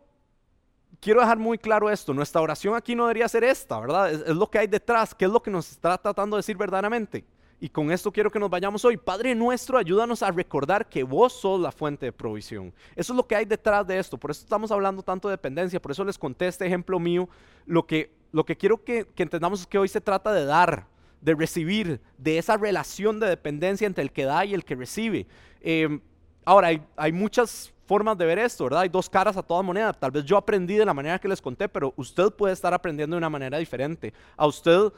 quiero 1.00 1.20
dejar 1.20 1.38
muy 1.38 1.56
claro 1.56 1.88
esto. 1.88 2.12
Nuestra 2.12 2.42
oración 2.42 2.74
aquí 2.74 2.94
no 2.94 3.04
debería 3.04 3.26
ser 3.26 3.44
esta, 3.44 3.80
¿verdad? 3.80 4.12
Es, 4.12 4.20
es 4.20 4.36
lo 4.36 4.50
que 4.50 4.58
hay 4.58 4.66
detrás. 4.66 5.14
¿Qué 5.14 5.24
es 5.24 5.30
lo 5.30 5.42
que 5.42 5.50
nos 5.50 5.70
está 5.70 5.96
tratando 5.96 6.36
de 6.36 6.40
decir 6.40 6.58
verdaderamente? 6.58 7.24
Y 7.60 7.68
con 7.68 7.90
esto 7.90 8.12
quiero 8.12 8.30
que 8.30 8.38
nos 8.38 8.50
vayamos 8.50 8.84
hoy. 8.84 8.96
Padre 8.96 9.34
nuestro, 9.34 9.78
ayúdanos 9.78 10.22
a 10.22 10.30
recordar 10.30 10.88
que 10.88 11.02
vos 11.02 11.32
sos 11.32 11.60
la 11.60 11.72
fuente 11.72 12.06
de 12.06 12.12
provisión. 12.12 12.72
Eso 12.96 13.12
es 13.12 13.16
lo 13.16 13.26
que 13.26 13.36
hay 13.36 13.44
detrás 13.44 13.86
de 13.86 13.98
esto. 13.98 14.18
Por 14.18 14.30
eso 14.30 14.42
estamos 14.42 14.70
hablando 14.70 15.02
tanto 15.02 15.28
de 15.28 15.32
dependencia. 15.32 15.80
Por 15.80 15.92
eso 15.92 16.04
les 16.04 16.18
conté 16.18 16.46
este 16.46 16.66
ejemplo 16.66 16.98
mío. 16.98 17.28
Lo 17.66 17.86
que 17.86 18.10
lo 18.34 18.44
que 18.44 18.56
quiero 18.56 18.82
que, 18.82 19.06
entendamos 19.16 19.60
es 19.60 19.66
que 19.68 19.78
hoy 19.78 19.86
se 19.86 20.00
trata 20.00 20.32
de 20.32 20.44
dar, 20.44 20.88
de 21.20 21.36
recibir, 21.36 22.00
de 22.18 22.36
esa 22.36 22.56
relación 22.56 23.20
de 23.20 23.28
dependencia 23.28 23.86
entre 23.86 24.02
el 24.02 24.10
que 24.10 24.24
da 24.24 24.44
y 24.44 24.54
el 24.54 24.64
que 24.64 24.74
recibe. 24.74 25.28
Em, 25.60 26.00
ahora, 26.44 26.70
hay, 26.96 27.12
muchas 27.12 27.72
formas 27.86 28.18
de 28.18 28.26
ver 28.26 28.40
esto, 28.40 28.64
¿verdad? 28.64 28.80
Hay 28.80 28.88
dos 28.88 29.08
caras 29.08 29.36
a 29.36 29.42
toda 29.44 29.62
moneda. 29.62 29.92
Tal 29.92 30.10
vez 30.10 30.24
yo 30.24 30.36
aprendí 30.36 30.74
de 30.74 30.84
la 30.84 30.92
manera 30.92 31.20
que 31.20 31.28
les 31.28 31.40
conté, 31.40 31.68
pero 31.68 31.94
usted 31.96 32.32
puede 32.32 32.52
estar 32.52 32.74
aprendiendo 32.74 33.14
de 33.14 33.18
una 33.18 33.30
manera 33.30 33.56
diferente. 33.56 34.12
A 34.36 34.48
usted 34.48 34.92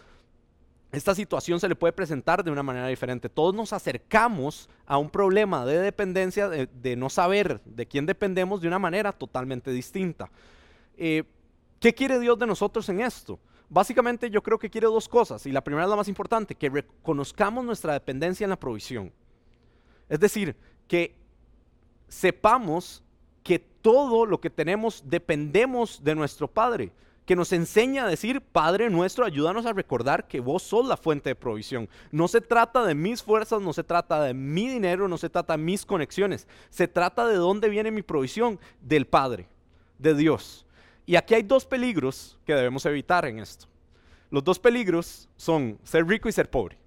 esta 0.93 1.15
situación 1.15 1.61
se 1.61 1.69
le 1.69 1.77
puede 1.77 1.93
presentar 1.93 2.45
de 2.45 2.51
una 2.51 2.63
manera 2.63 2.87
diferente. 2.87 3.29
Todos 3.29 3.55
nos 3.55 3.73
acercamos 3.73 4.69
a 4.87 4.99
un 4.99 5.11
problema 5.11 5.67
de 5.67 5.79
dependencia, 5.79 6.49
de, 6.49 6.97
no 6.97 7.11
saber 7.11 7.61
de 7.65 7.87
quién 7.87 8.07
dependemos 8.07 8.61
de 8.61 8.69
una 8.69 8.79
manera 8.79 9.13
totalmente 9.13 9.71
distinta. 9.73 10.31
Eh, 10.97 11.25
¿Qué 11.81 11.95
quiere 11.95 12.19
Dios 12.19 12.39
de 12.39 12.47
nosotros 12.47 12.89
en 12.89 13.01
esto? 13.01 13.39
Básicamente 13.69 14.31
yo 14.31 14.43
creo 14.43 14.59
que 14.59 14.71
quiere 14.71 14.87
dos 14.87 15.09
cosas, 15.09 15.45
y 15.47 15.53
la 15.53 15.63
primera 15.63 15.85
es 15.85 15.91
la 15.91 15.97
más 15.97 16.09
importante, 16.09 16.55
que 16.55 16.71
reconozcamos 16.71 17.65
nuestra 17.65 17.93
dependencia 17.93 18.45
en 18.45 18.51
la 18.51 18.59
provisión. 18.59 19.13
Es 20.09 20.21
decir, 20.21 20.57
que 20.87 21.17
sepamos 22.09 23.03
que 23.43 23.59
todo 23.59 24.25
lo 24.25 24.41
que 24.41 24.51
tenemos 24.51 25.03
dependemos 25.05 26.03
de 26.03 26.15
nuestro 26.15 26.49
Padre 26.49 26.93
que 27.27 27.37
nos 27.37 27.53
enseña 27.53 28.05
a 28.05 28.09
decir, 28.09 28.41
Padre 28.41 28.89
nuestro, 28.89 29.27
ayúdanos 29.27 29.67
a 29.67 29.73
recordar 29.73 30.29
que 30.29 30.41
vos 30.41 30.63
sos 30.63 30.87
la 30.87 30.97
fuente 30.97 31.31
de 31.31 31.35
provisión. 31.35 31.89
No 32.13 32.29
se 32.29 32.41
trata 32.41 32.85
de 32.85 32.95
mis 32.95 33.21
fuerzas, 33.23 33.61
no 33.61 33.73
se 33.73 33.83
trata 33.83 34.23
de 34.23 34.33
mi 34.33 34.69
dinero, 34.69 35.09
no 35.09 35.19
se 35.19 35.29
trata 35.29 35.57
de 35.57 35.63
mis 35.63 35.85
conexiones. 35.85 36.47
Se 36.71 36.87
trata 36.87 37.27
de 37.27 37.35
dónde 37.35 37.69
viene 37.69 37.91
mi 37.91 38.03
provisión, 38.03 38.61
del 38.81 39.07
Padre, 39.09 39.49
de 39.99 40.15
Dios. 40.15 40.65
Y 41.05 41.17
aquí 41.17 41.35
hay 41.35 41.43
dos 41.43 41.67
peligros 41.67 42.39
que 42.47 42.55
debemos 42.55 42.87
evitar 42.87 43.27
en 43.27 43.41
esto. 43.41 43.67
Los 44.31 44.45
dos 44.45 44.61
peligros 44.61 45.29
son 45.37 45.79
ser 45.83 46.07
rico 46.07 46.29
y 46.29 46.33
ser 46.33 46.49
pobre. 46.49 46.79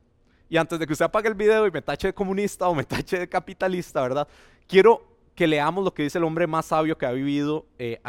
Y 0.49 0.55
antes 0.55 0.79
de 0.79 0.87
que 0.87 0.93
usted 0.93 1.05
apague 1.05 1.27
el 1.27 1.35
video 1.35 1.67
y 1.67 1.71
me 1.71 1.81
tache 1.81 2.07
de 2.07 2.13
comunista 2.13 2.67
o 2.69 2.73
me 2.75 2.85
tache 2.85 3.19
de 3.19 3.27
capitalista, 3.27 4.01
¿verdad? 4.01 4.27
Quiero 4.67 5.05
que 5.35 5.47
leamos 5.47 5.83
lo 5.83 5.93
que 5.93 6.03
dice 6.03 6.17
el 6.17 6.23
hombre 6.23 6.47
más 6.47 6.67
sabio 6.67 6.97
que 6.97 7.05
ha 7.05 7.11
vivido 7.11 7.65
eh, 7.77 7.99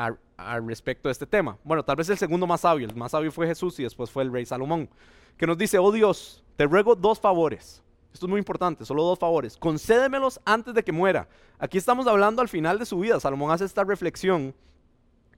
al 0.46 0.66
respecto 0.66 1.08
de 1.08 1.12
este 1.12 1.26
tema. 1.26 1.58
Bueno, 1.64 1.82
tal 1.84 1.96
vez 1.96 2.08
el 2.08 2.18
segundo 2.18 2.46
más 2.46 2.62
sabio, 2.62 2.88
el 2.88 2.96
más 2.96 3.12
sabio 3.12 3.30
fue 3.30 3.46
Jesús 3.46 3.78
y 3.80 3.82
después 3.82 4.10
fue 4.10 4.22
el 4.22 4.32
rey 4.32 4.46
Salomón, 4.46 4.88
que 5.36 5.46
nos 5.46 5.58
dice, 5.58 5.78
oh 5.78 5.92
Dios, 5.92 6.42
te 6.56 6.66
ruego 6.66 6.94
dos 6.94 7.20
favores. 7.20 7.82
Esto 8.12 8.26
es 8.26 8.30
muy 8.30 8.38
importante, 8.38 8.84
solo 8.84 9.04
dos 9.04 9.18
favores. 9.18 9.56
Concédemelos 9.56 10.40
antes 10.44 10.74
de 10.74 10.82
que 10.82 10.92
muera. 10.92 11.28
Aquí 11.58 11.78
estamos 11.78 12.06
hablando 12.06 12.42
al 12.42 12.48
final 12.48 12.78
de 12.78 12.86
su 12.86 12.98
vida. 12.98 13.20
Salomón 13.20 13.52
hace 13.52 13.64
esta 13.64 13.84
reflexión 13.84 14.54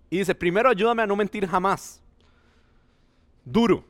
y 0.09 0.19
dice, 0.19 0.35
primero 0.35 0.71
ayúdame 0.71 1.03
a 1.03 1.07
no 1.07 1.17
mentir 1.17 1.47
jamás. 1.47 2.03
Duro. 3.45 3.85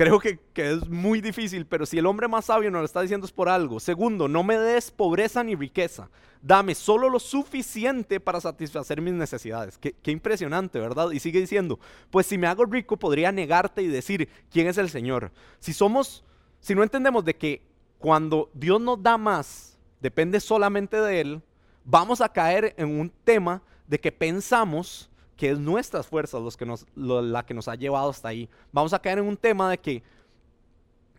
Creo 0.00 0.18
que, 0.18 0.38
es 0.54 0.88
muy 0.88 1.20
difícil, 1.20 1.66
pero 1.66 1.84
si 1.84 1.98
el 1.98 2.06
hombre 2.06 2.26
más 2.26 2.46
sabio 2.46 2.70
nos 2.70 2.80
lo 2.80 2.86
está 2.86 3.02
diciendo 3.02 3.26
es 3.26 3.32
por 3.32 3.50
algo. 3.50 3.78
Segundo, 3.80 4.28
no 4.28 4.42
me 4.42 4.56
des 4.56 4.90
pobreza 4.90 5.44
ni 5.44 5.54
riqueza. 5.54 6.08
Dame 6.40 6.74
solo 6.74 7.10
lo 7.10 7.18
suficiente 7.18 8.18
para 8.18 8.40
satisfacer 8.40 9.02
mis 9.02 9.12
necesidades. 9.12 9.76
Qué, 9.76 9.94
qué 10.02 10.10
impresionante, 10.10 10.80
¿verdad? 10.80 11.10
Y 11.10 11.20
sigue 11.20 11.38
diciendo, 11.38 11.78
pues 12.10 12.24
si 12.24 12.38
me 12.38 12.46
hago 12.46 12.64
rico 12.64 12.96
podría 12.96 13.30
negarte 13.30 13.82
y 13.82 13.88
decir 13.88 14.30
quién 14.50 14.68
es 14.68 14.78
el 14.78 14.88
Señor. 14.88 15.32
Si 15.58 15.74
somos, 15.74 16.24
si 16.60 16.74
no 16.74 16.82
entendemos 16.82 17.22
de 17.22 17.36
que 17.36 17.60
cuando 17.98 18.48
Dios 18.54 18.80
nos 18.80 19.02
da 19.02 19.18
más, 19.18 19.76
depende 20.00 20.40
solamente 20.40 20.98
de 20.98 21.20
Él, 21.20 21.42
vamos 21.84 22.22
a 22.22 22.32
caer 22.32 22.74
en 22.78 22.98
un 22.98 23.12
tema 23.22 23.60
de 23.86 24.00
que 24.00 24.12
pensamos 24.12 25.09
que 25.40 25.48
es 25.48 25.58
nuestras 25.58 26.06
fuerzas 26.06 26.42
los 26.42 26.54
que 26.54 26.66
nos, 26.66 26.84
la 26.94 27.46
que 27.46 27.54
nos 27.54 27.66
ha 27.66 27.74
llevado 27.74 28.10
hasta 28.10 28.28
ahí. 28.28 28.46
Vamos 28.72 28.92
a 28.92 28.98
caer 28.98 29.20
en 29.20 29.24
un 29.26 29.38
tema 29.38 29.70
de 29.70 29.78
que, 29.78 30.02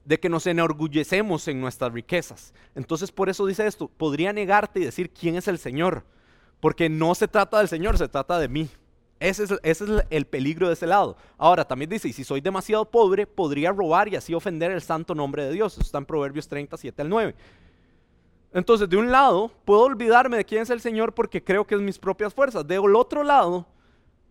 de 0.06 0.20
que 0.20 0.30
nos 0.30 0.46
enorgullecemos 0.46 1.48
en 1.48 1.60
nuestras 1.60 1.92
riquezas. 1.92 2.54
Entonces 2.76 3.12
por 3.12 3.30
eso 3.30 3.48
dice 3.48 3.66
esto, 3.66 3.90
podría 3.98 4.32
negarte 4.32 4.80
y 4.80 4.86
decir 4.86 5.10
quién 5.10 5.38
es 5.38 5.48
el 5.48 5.58
Señor, 5.58 6.06
porque 6.60 6.88
no 6.88 7.16
se 7.16 7.28
trata 7.28 7.58
del 7.58 7.68
Señor, 7.68 7.98
se 7.98 8.08
trata 8.08 8.38
de 8.38 8.48
mí. 8.48 8.70
Ese 9.20 9.46
es, 9.46 9.54
ese 9.64 9.86
es, 9.86 10.04
el 10.12 10.28
peligro 10.28 10.68
de 10.68 10.74
ese 10.74 10.86
lado. 10.86 11.18
Ahora, 11.36 11.66
también 11.66 11.90
dice, 11.90 12.08
y 12.08 12.14
si 12.14 12.24
soy 12.24 12.42
demasiado 12.42 12.86
pobre, 12.86 13.26
podría 13.26 13.72
robar 13.72 14.08
y 14.08 14.18
así 14.18 14.36
ofender 14.36 14.70
el 14.70 14.84
santo 14.84 15.16
nombre 15.16 15.46
de 15.46 15.52
Dios. 15.52 15.74
Eso 15.74 15.82
está 15.82 15.98
en 15.98 16.06
Proverbios 16.06 16.48
37 16.48 17.02
al 17.02 17.10
9. 17.10 17.36
Entonces, 18.54 18.88
de 18.88 18.98
un 18.98 19.12
lado, 19.12 19.52
puedo 19.66 19.82
olvidarme 19.82 20.38
de 20.38 20.46
quién 20.46 20.62
es 20.62 20.70
el 20.70 20.80
Señor 20.80 21.12
porque 21.16 21.44
creo 21.44 21.66
que 21.66 21.74
es 21.74 21.82
mis 21.82 21.98
propias 21.98 22.36
fuerzas. 22.36 22.68
Del 22.68 22.96
otro 22.96 23.24
lado, 23.24 23.66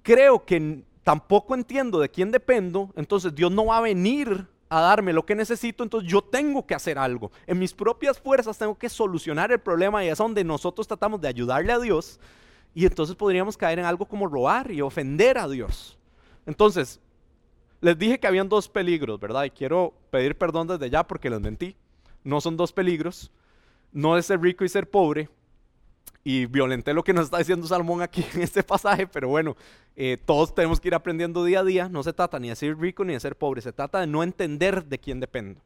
creo 0.03 0.45
que 0.45 0.85
tampoco 1.03 1.55
entiendo 1.55 1.99
de 2.01 2.09
quién 2.09 2.31
dependo, 2.31 2.91
entonces 2.97 3.35
Dios 3.35 3.51
no 3.51 3.67
va 3.67 3.79
a 3.79 3.83
venir 3.83 4.47
a 4.69 4.81
darme 4.81 5.13
lo 5.13 5.27
que 5.27 5.35
necesito, 5.35 5.83
entonces 5.83 6.09
yo 6.09 6.23
tengo 6.23 6.65
que 6.67 6.75
hacer 6.75 6.99
algo. 6.99 7.33
En 7.47 7.59
mis 7.59 7.75
propias 7.75 8.21
fuerzas 8.21 8.57
tengo 8.57 8.79
que 8.79 8.89
solucionar 8.89 9.51
el 9.51 9.59
problema 9.59 10.05
y 10.05 10.09
es 10.09 10.19
donde 10.19 10.45
nosotros 10.45 10.87
tratamos 10.87 11.21
de 11.21 11.29
ayudarle 11.29 11.73
a 11.73 11.79
Dios 11.79 12.21
y 12.73 12.87
entonces 12.87 13.17
podríamos 13.17 13.57
caer 13.57 13.81
en 13.81 13.85
algo 13.85 14.07
como 14.07 14.29
robar 14.29 14.71
y 14.71 14.81
ofender 14.81 15.39
a 15.39 15.49
Dios. 15.49 15.99
Entonces, 16.47 17.01
les 17.81 17.99
dije 17.99 18.21
que 18.21 18.27
habían 18.27 18.49
dos 18.49 18.69
peligros, 18.69 19.19
¿verdad? 19.19 19.45
Y 19.45 19.51
quiero 19.51 19.93
pedir 20.11 20.37
perdón 20.37 20.69
desde 20.69 20.89
ya 20.89 21.05
porque 21.05 21.31
les 21.31 21.41
mentí. 21.41 21.77
No 22.23 22.41
son 22.41 22.57
dos 22.57 22.73
peligros. 22.73 23.33
No 23.93 24.17
es 24.17 24.27
ser 24.27 24.41
rico 24.41 24.65
y 24.65 24.69
ser 24.69 24.89
pobre, 24.89 25.29
y 26.23 26.47
violenté 26.47 26.93
lo 26.93 27.03
que 27.03 27.13
nos 27.13 27.25
está 27.25 27.39
diciendo 27.39 27.67
Salmón 27.67 28.03
aquí 28.03 28.25
en 28.35 28.43
este 28.43 28.63
pasaje, 28.63 29.07
pero 29.07 29.29
bueno, 29.29 29.57
eh, 29.97 30.19
todos 30.25 30.55
tenemos 30.55 30.81
que 30.81 30.89
ir 30.89 30.95
aprendiendo 30.95 31.45
día 31.45 31.61
a 31.61 31.65
día. 31.65 31.89
No 31.89 32.03
se 32.03 32.13
trata 32.13 32.39
ni 32.39 32.49
de 32.49 32.57
ser 32.57 32.79
rico 32.79 33.05
ni 33.05 33.15
de 33.15 33.21
ser 33.21 33.37
pobre, 33.37 33.63
se 33.63 33.73
trata 33.73 34.01
de 34.01 34.07
no 34.07 34.23
entender 34.23 34.85
de 34.85 34.99
quién 34.99 35.21
dependo. 35.21 35.61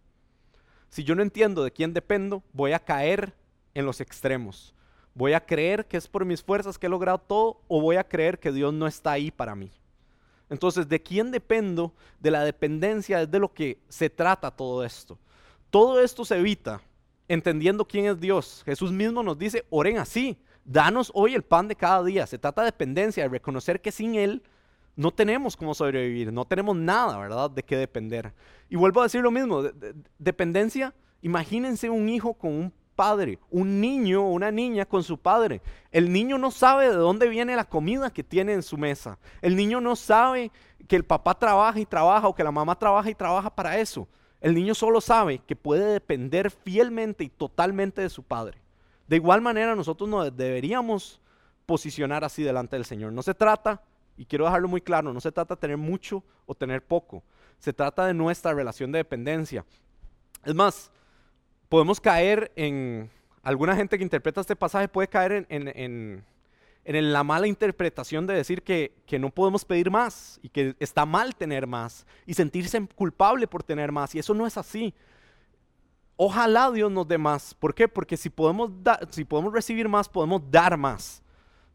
Si 0.88 1.02
yo 1.02 1.14
no 1.14 1.22
entiendo 1.22 1.64
de 1.64 1.72
quién 1.72 1.92
dependo, 1.92 2.42
voy 2.52 2.72
a 2.72 2.78
caer 2.78 3.34
en 3.74 3.84
los 3.84 4.00
extremos. 4.00 4.74
Voy 5.14 5.32
a 5.32 5.44
creer 5.44 5.86
que 5.86 5.96
es 5.96 6.08
por 6.08 6.24
mis 6.24 6.42
fuerzas 6.42 6.78
que 6.78 6.86
he 6.86 6.90
logrado 6.90 7.18
todo 7.18 7.60
o 7.68 7.80
voy 7.80 7.96
a 7.96 8.08
creer 8.08 8.38
que 8.38 8.52
Dios 8.52 8.72
no 8.72 8.86
está 8.86 9.12
ahí 9.12 9.30
para 9.30 9.54
mí. 9.54 9.70
Entonces, 10.50 10.88
¿de 10.88 11.02
quién 11.02 11.30
dependo? 11.30 11.92
De 12.20 12.30
la 12.30 12.44
dependencia 12.44 13.22
es 13.22 13.30
de 13.30 13.38
lo 13.38 13.52
que 13.52 13.78
se 13.88 14.10
trata 14.10 14.50
todo 14.50 14.84
esto. 14.84 15.18
Todo 15.70 16.00
esto 16.00 16.24
se 16.24 16.36
evita 16.36 16.80
entendiendo 17.28 17.84
quién 17.84 18.06
es 18.06 18.20
Dios. 18.20 18.62
Jesús 18.64 18.92
mismo 18.92 19.22
nos 19.22 19.38
dice, 19.38 19.64
oren 19.70 19.98
así, 19.98 20.38
danos 20.64 21.10
hoy 21.14 21.34
el 21.34 21.42
pan 21.42 21.68
de 21.68 21.76
cada 21.76 22.02
día. 22.02 22.26
Se 22.26 22.38
trata 22.38 22.62
de 22.62 22.66
dependencia, 22.66 23.22
de 23.22 23.28
reconocer 23.28 23.80
que 23.80 23.92
sin 23.92 24.14
Él 24.14 24.42
no 24.96 25.10
tenemos 25.10 25.56
cómo 25.56 25.74
sobrevivir, 25.74 26.32
no 26.32 26.44
tenemos 26.44 26.76
nada, 26.76 27.18
¿verdad?, 27.18 27.50
de 27.50 27.62
qué 27.62 27.76
depender. 27.76 28.32
Y 28.68 28.76
vuelvo 28.76 29.00
a 29.00 29.04
decir 29.04 29.20
lo 29.22 29.30
mismo, 29.30 29.62
dependencia, 30.18 30.94
imagínense 31.22 31.90
un 31.90 32.08
hijo 32.08 32.34
con 32.34 32.52
un 32.52 32.72
padre, 32.94 33.40
un 33.50 33.80
niño 33.80 34.24
o 34.24 34.30
una 34.30 34.50
niña 34.50 34.86
con 34.86 35.02
su 35.02 35.18
padre. 35.18 35.60
El 35.90 36.12
niño 36.12 36.38
no 36.38 36.50
sabe 36.50 36.88
de 36.88 36.94
dónde 36.94 37.28
viene 37.28 37.56
la 37.56 37.64
comida 37.64 38.12
que 38.12 38.22
tiene 38.22 38.52
en 38.52 38.62
su 38.62 38.76
mesa. 38.78 39.18
El 39.42 39.56
niño 39.56 39.80
no 39.80 39.96
sabe 39.96 40.52
que 40.86 40.96
el 40.96 41.04
papá 41.04 41.36
trabaja 41.36 41.80
y 41.80 41.86
trabaja 41.86 42.28
o 42.28 42.34
que 42.34 42.44
la 42.44 42.52
mamá 42.52 42.78
trabaja 42.78 43.10
y 43.10 43.14
trabaja 43.14 43.50
para 43.50 43.78
eso. 43.78 44.06
El 44.44 44.54
niño 44.54 44.74
solo 44.74 45.00
sabe 45.00 45.38
que 45.38 45.56
puede 45.56 45.94
depender 45.94 46.50
fielmente 46.50 47.24
y 47.24 47.30
totalmente 47.30 48.02
de 48.02 48.10
su 48.10 48.22
padre. 48.22 48.58
De 49.08 49.16
igual 49.16 49.40
manera 49.40 49.74
nosotros 49.74 50.06
nos 50.06 50.36
deberíamos 50.36 51.18
posicionar 51.64 52.24
así 52.24 52.42
delante 52.42 52.76
del 52.76 52.84
Señor. 52.84 53.14
No 53.14 53.22
se 53.22 53.32
trata, 53.32 53.80
y 54.18 54.26
quiero 54.26 54.44
dejarlo 54.44 54.68
muy 54.68 54.82
claro, 54.82 55.14
no 55.14 55.20
se 55.22 55.32
trata 55.32 55.54
de 55.54 55.62
tener 55.62 55.78
mucho 55.78 56.22
o 56.44 56.54
tener 56.54 56.84
poco. 56.84 57.22
Se 57.58 57.72
trata 57.72 58.04
de 58.04 58.12
nuestra 58.12 58.52
relación 58.52 58.92
de 58.92 58.98
dependencia. 58.98 59.64
Es 60.44 60.54
más, 60.54 60.90
podemos 61.70 61.98
caer 61.98 62.52
en, 62.54 63.08
alguna 63.42 63.74
gente 63.74 63.96
que 63.96 64.04
interpreta 64.04 64.42
este 64.42 64.56
pasaje 64.56 64.88
puede 64.88 65.08
caer 65.08 65.46
en 65.48 65.72
en 65.74 66.22
la 66.84 67.24
mala 67.24 67.46
interpretación 67.46 68.26
de 68.26 68.34
decir 68.34 68.62
que, 68.62 68.92
no 69.18 69.30
podemos 69.30 69.64
pedir 69.64 69.90
más 69.90 70.38
y 70.42 70.48
que 70.48 70.76
está 70.80 71.06
mal 71.06 71.34
tener 71.34 71.66
más 71.66 72.06
y 72.26 72.34
sentirse 72.34 72.86
culpable 72.94 73.46
por 73.46 73.62
tener 73.62 73.92
más. 73.92 74.14
Y 74.14 74.18
eso 74.18 74.34
no 74.34 74.46
es 74.46 74.56
así. 74.56 74.92
Ojalá 76.16 76.70
Dios 76.70 76.90
nos 76.92 77.08
dé 77.08 77.18
más. 77.18 77.54
¿Por 77.54 77.74
qué? 77.74 77.88
Porque 77.88 78.16
si 78.16 78.28
podemos, 78.28 78.70
si 79.10 79.24
podemos 79.24 79.52
recibir 79.52 79.88
más, 79.88 80.08
podemos 80.08 80.42
dar 80.50 80.76
más. 80.76 81.22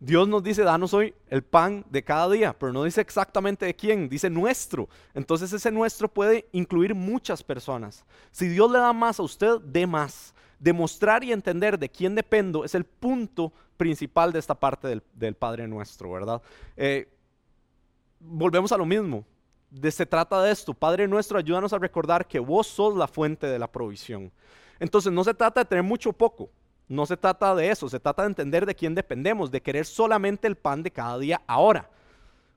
Dios 0.01 0.29
nos 0.29 0.41
dice, 0.41 0.63
danos 0.63 0.93
hoy 0.93 1.13
el 1.27 1.43
pan 1.43 1.85
de 1.89 2.03
cada 2.03 2.29
día, 2.29 2.55
pero 2.57 2.71
no 2.71 2.85
dice 2.85 3.01
exactamente 3.01 3.65
de 3.65 3.75
quién, 3.75 4.07
dice 4.07 4.29
nuestro. 4.29 4.87
Entonces 5.13 5.51
ese 5.51 5.71
nuestro 5.71 6.07
puede 6.07 6.47
incluir 6.53 6.95
muchas 6.95 7.43
personas. 7.43 8.05
Si 8.31 8.47
Dios 8.47 8.71
le 8.71 8.79
da 8.79 8.93
más 8.93 9.19
a 9.19 9.23
usted, 9.23 9.59
dé 9.61 9.85
más 9.85 10.33
demostrar 10.59 11.23
y 11.23 11.31
entender 11.31 11.79
de 11.79 11.89
quién 11.89 12.15
dependo 12.15 12.65
es 12.65 12.75
el 12.75 12.83
punto 12.83 13.53
principal 13.77 14.33
de 14.33 14.39
esta 14.39 14.55
parte 14.55 15.01
del, 15.13 15.35
Padre 15.35 15.67
Nuestro, 15.67 16.11
¿verdad? 16.11 16.41
Eh, 16.75 17.07
volvemos 18.19 18.71
a 18.71 18.77
lo 18.77 18.85
mismo. 18.85 19.25
De, 19.71 19.89
se 19.91 20.05
trata 20.05 20.41
de 20.41 20.51
esto. 20.51 20.73
Padre 20.73 21.07
Nuestro, 21.07 21.37
ayúdanos 21.37 21.71
a 21.73 21.79
recordar 21.79 22.27
que 22.27 22.39
vos 22.39 22.67
sos 22.67 22.95
la 22.95 23.07
fuente 23.07 23.47
de 23.47 23.57
la 23.57 23.71
provisión. 23.71 24.31
Entonces 24.79 25.11
no 25.11 25.23
se 25.23 25.33
trata 25.33 25.61
de 25.61 25.65
tener 25.65 25.83
mucho 25.83 26.09
o 26.09 26.13
poco. 26.13 26.49
No 26.87 27.05
se 27.05 27.15
trata 27.15 27.53
de 27.55 27.69
eso. 27.69 27.87
Se 27.87 27.99
trata 27.99 28.23
de 28.23 28.29
entender 28.29 28.65
de 28.65 28.75
quién 28.75 28.95
dependemos, 28.95 29.51
de 29.51 29.61
querer 29.61 29.85
solamente 29.85 30.47
el 30.47 30.55
pan 30.55 30.83
de 30.83 30.91
cada 30.91 31.17
día 31.17 31.41
ahora. 31.47 31.89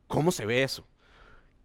¿Cómo 0.08 0.32
se 0.32 0.46
ve 0.46 0.62
eso? 0.62 0.84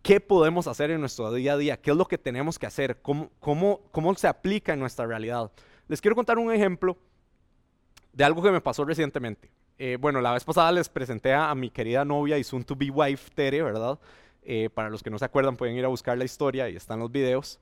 ¿Qué 0.01 0.19
podemos 0.19 0.67
hacer 0.67 0.91
en 0.91 0.99
nuestro 0.99 1.33
día 1.33 1.53
a 1.53 1.57
día? 1.57 1.81
¿Qué 1.81 1.91
es 1.91 1.97
lo 1.97 2.05
que 2.05 2.17
tenemos 2.17 2.59
que 2.59 2.65
hacer? 2.65 3.01
¿Cómo, 3.01 3.31
cómo, 3.39 3.81
cómo 3.91 4.13
se 4.15 4.27
aplica 4.27 4.73
en 4.73 4.79
nuestra 4.79 5.05
realidad? 5.05 5.51
Les 5.87 6.01
quiero 6.01 6.15
contar 6.15 6.37
un 6.37 6.51
ejemplo 6.51 6.97
de 8.13 8.23
algo 8.23 8.41
que 8.41 8.51
me 8.51 8.61
pasó 8.61 8.83
recientemente. 8.83 9.49
Eh, 9.77 9.97
bueno, 9.99 10.21
la 10.21 10.33
vez 10.33 10.43
pasada 10.43 10.71
les 10.71 10.89
presenté 10.89 11.33
a, 11.33 11.53
mi 11.53 11.69
querida 11.69 12.03
novia 12.03 12.37
y 12.37 12.43
soon 12.43 12.63
to 12.63 12.75
be 12.75 12.89
wife, 12.89 13.29
Tere, 13.33 13.61
¿verdad? 13.61 13.99
Eh, 14.43 14.69
para 14.73 14.89
los 14.89 15.03
que 15.03 15.09
no 15.09 15.19
se 15.19 15.25
acuerdan, 15.25 15.55
pueden 15.55 15.75
ir 15.75 15.85
a 15.85 15.87
buscar 15.87 16.17
la 16.17 16.25
historia 16.25 16.69
y 16.69 16.75
están 16.75 16.99
los 16.99 17.11
videos. 17.11 17.59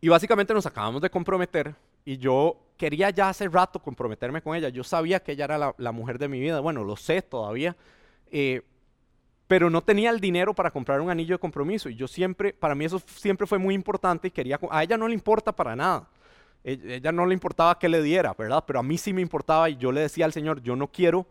Y 0.00 0.08
básicamente 0.08 0.52
nos 0.52 0.66
acabamos 0.66 1.00
de 1.00 1.10
comprometer 1.10 1.74
y 2.04 2.18
yo 2.18 2.60
quería 2.76 3.10
ya 3.10 3.28
hace 3.28 3.48
rato 3.48 3.78
comprometerme 3.78 4.42
con 4.42 4.56
ella. 4.56 4.68
Yo 4.68 4.84
sabía 4.84 5.22
que 5.22 5.32
ella 5.32 5.44
era 5.44 5.74
la, 5.76 5.92
mujer 5.92 6.18
de 6.18 6.28
mi 6.28 6.40
vida, 6.40 6.60
bueno, 6.60 6.84
lo 6.84 6.96
sé 6.96 7.22
todavía, 7.22 7.76
eh, 8.30 8.62
pero 9.46 9.70
no 9.70 9.82
tenía 9.82 10.10
el 10.10 10.20
dinero 10.20 10.54
para 10.54 10.70
comprar 10.70 11.00
un 11.00 11.08
anillo 11.08 11.36
de 11.36 11.38
compromiso. 11.38 11.88
Y 11.88 11.94
yo 11.94 12.08
siempre, 12.08 12.52
para 12.52 12.74
mí 12.74 12.84
eso 12.84 13.00
siempre 13.06 13.46
fue 13.46 13.58
muy 13.58 13.74
importante 13.74 14.28
y 14.28 14.30
quería, 14.30 14.58
a 14.70 14.82
ella 14.82 14.98
no 14.98 15.08
le 15.08 15.14
importa 15.14 15.52
para 15.52 15.76
nada. 15.76 16.08
Ella 16.64 17.12
no 17.12 17.26
le 17.26 17.34
importaba 17.34 17.78
que 17.78 17.88
le 17.88 18.02
diera, 18.02 18.34
¿verdad? 18.34 18.64
Pero 18.66 18.80
a 18.80 18.82
mí 18.82 18.96
sí 18.98 19.12
me 19.12 19.20
importaba 19.20 19.68
y 19.68 19.76
yo 19.76 19.92
le 19.92 20.00
decía 20.00 20.24
al 20.24 20.32
Señor, 20.32 20.62
yo 20.62 20.74
no 20.74 20.88
quiero 20.88 21.26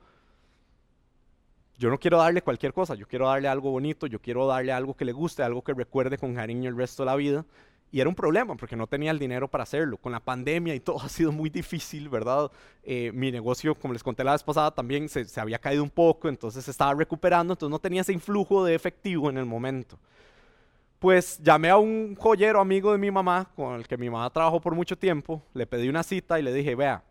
yo 1.78 1.90
no 1.90 2.00
quiero 2.00 2.18
darle 2.18 2.42
cualquier 2.42 2.72
cosa, 2.72 2.96
yo 2.96 3.08
quiero 3.08 3.28
darle 3.28 3.48
algo 3.48 3.72
bonito, 3.72 4.08
yo 4.08 4.22
quiero 4.22 4.48
darle 4.48 4.72
algo 4.72 4.94
que 4.94 5.06
le 5.06 5.12
guste, 5.12 5.44
algo 5.44 5.64
que 5.64 5.74
recuerde 5.74 6.18
con 6.18 6.36
cariño 6.36 6.70
el 6.70 6.78
resto 6.78 7.04
de 7.04 7.08
la 7.08 7.16
vida. 7.16 7.46
Y 7.92 8.00
era 8.00 8.10
un 8.10 8.16
problema 8.16 8.56
porque 8.56 8.76
no 8.76 8.88
tenía 8.88 9.12
el 9.12 9.20
dinero 9.20 9.48
para 9.48 9.64
hacerlo. 9.64 9.98
Con 9.98 10.12
la 10.12 10.20
pandemia 10.20 10.74
y 10.76 10.80
todo 10.80 11.00
ha 11.04 11.10
sido 11.10 11.32
muy 11.32 11.50
difícil, 11.50 12.10
¿verdad? 12.10 12.52
Eh, 12.84 13.12
mi 13.14 13.32
negocio, 13.32 13.76
como 13.76 13.94
les 13.94 14.04
conté 14.04 14.24
la 14.24 14.32
vez 14.32 14.44
pasada, 14.44 14.72
también 14.72 15.10
se, 15.10 15.26
se, 15.26 15.42
había 15.42 15.60
caído 15.60 15.84
un 15.84 15.90
poco, 15.90 16.30
entonces 16.30 16.64
se 16.64 16.72
estaba 16.72 16.94
recuperando, 16.94 17.54
entonces 17.54 17.72
no 17.72 17.80
tenía 17.80 18.02
ese 18.02 18.14
influjo 18.14 18.64
de 18.64 18.76
efectivo 18.76 19.30
en 19.30 19.38
el 19.38 19.46
momento. 19.46 20.00
Pues 21.04 21.38
llamé 21.44 21.70
a 21.70 21.76
un 21.76 22.16
joyero 22.16 22.62
amigo 22.62 22.94
de 22.94 22.98
mi 22.98 23.12
mamá, 23.12 23.52
con 23.58 23.76
el 23.76 23.86
que 23.86 23.98
mi 23.98 24.10
mamá 24.10 24.30
trabajó 24.30 24.62
por 24.62 24.74
mucho 24.74 24.98
tiempo, 24.98 25.44
le 25.54 25.68
pedí 25.68 25.90
una 25.90 26.02
cita 26.02 26.40
y 26.40 26.42
le 26.42 26.54
dije, 26.54 26.76
vea, 26.76 27.04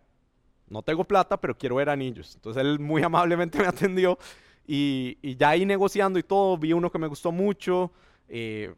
no 0.67 0.81
tengo 0.81 1.05
plata, 1.05 1.39
pero 1.39 1.55
quiero 1.59 1.75
ver 1.75 1.91
anillos. 1.91 2.35
Entonces 2.35 2.63
él 2.63 2.79
muy 2.79 3.03
amablemente 3.03 3.59
me 3.59 3.67
atendió 3.67 4.19
y, 4.67 5.37
ya 5.37 5.51
ahí 5.51 5.67
negociando 5.67 6.19
y 6.19 6.23
todo, 6.23 6.57
vi 6.57 6.73
uno 6.73 6.91
que 6.91 6.99
me 6.99 7.07
gustó 7.07 7.33
mucho. 7.33 7.93
Eh, 8.31 8.75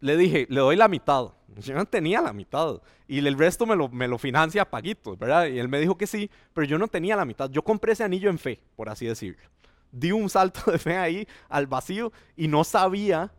le 0.00 0.16
dije, 0.16 0.46
le 0.48 0.60
doy 0.60 0.76
la 0.76 0.88
mitad. 0.88 1.26
Yo 1.58 1.74
no 1.74 1.84
tenía 1.84 2.22
la 2.22 2.32
mitad. 2.32 2.80
Y 3.06 3.18
el 3.18 3.36
resto 3.36 3.66
me 3.66 3.76
lo, 3.76 3.90
me 3.90 4.08
lo 4.08 4.16
financia 4.16 4.62
a 4.62 4.70
paguitos, 4.70 5.18
¿verdad? 5.18 5.48
Y 5.48 5.58
él 5.58 5.68
me 5.68 5.80
dijo 5.80 5.98
que 5.98 6.06
sí, 6.06 6.30
pero 6.54 6.66
yo 6.66 6.78
no 6.78 6.88
tenía 6.88 7.14
la 7.14 7.26
mitad. 7.26 7.50
Yo 7.50 7.60
compré 7.60 7.92
ese 7.92 8.04
anillo 8.04 8.30
en 8.30 8.38
fe, 8.38 8.58
por 8.74 8.88
así 8.88 9.04
decirlo. 9.04 9.50
Di 9.92 10.12
un 10.12 10.30
salto 10.30 10.62
de 10.72 10.78
fe 10.78 10.96
ahí 10.96 11.28
al 11.50 11.66
vacío 11.66 12.10
y 12.38 12.48
no 12.48 12.64
sabía 12.64 13.30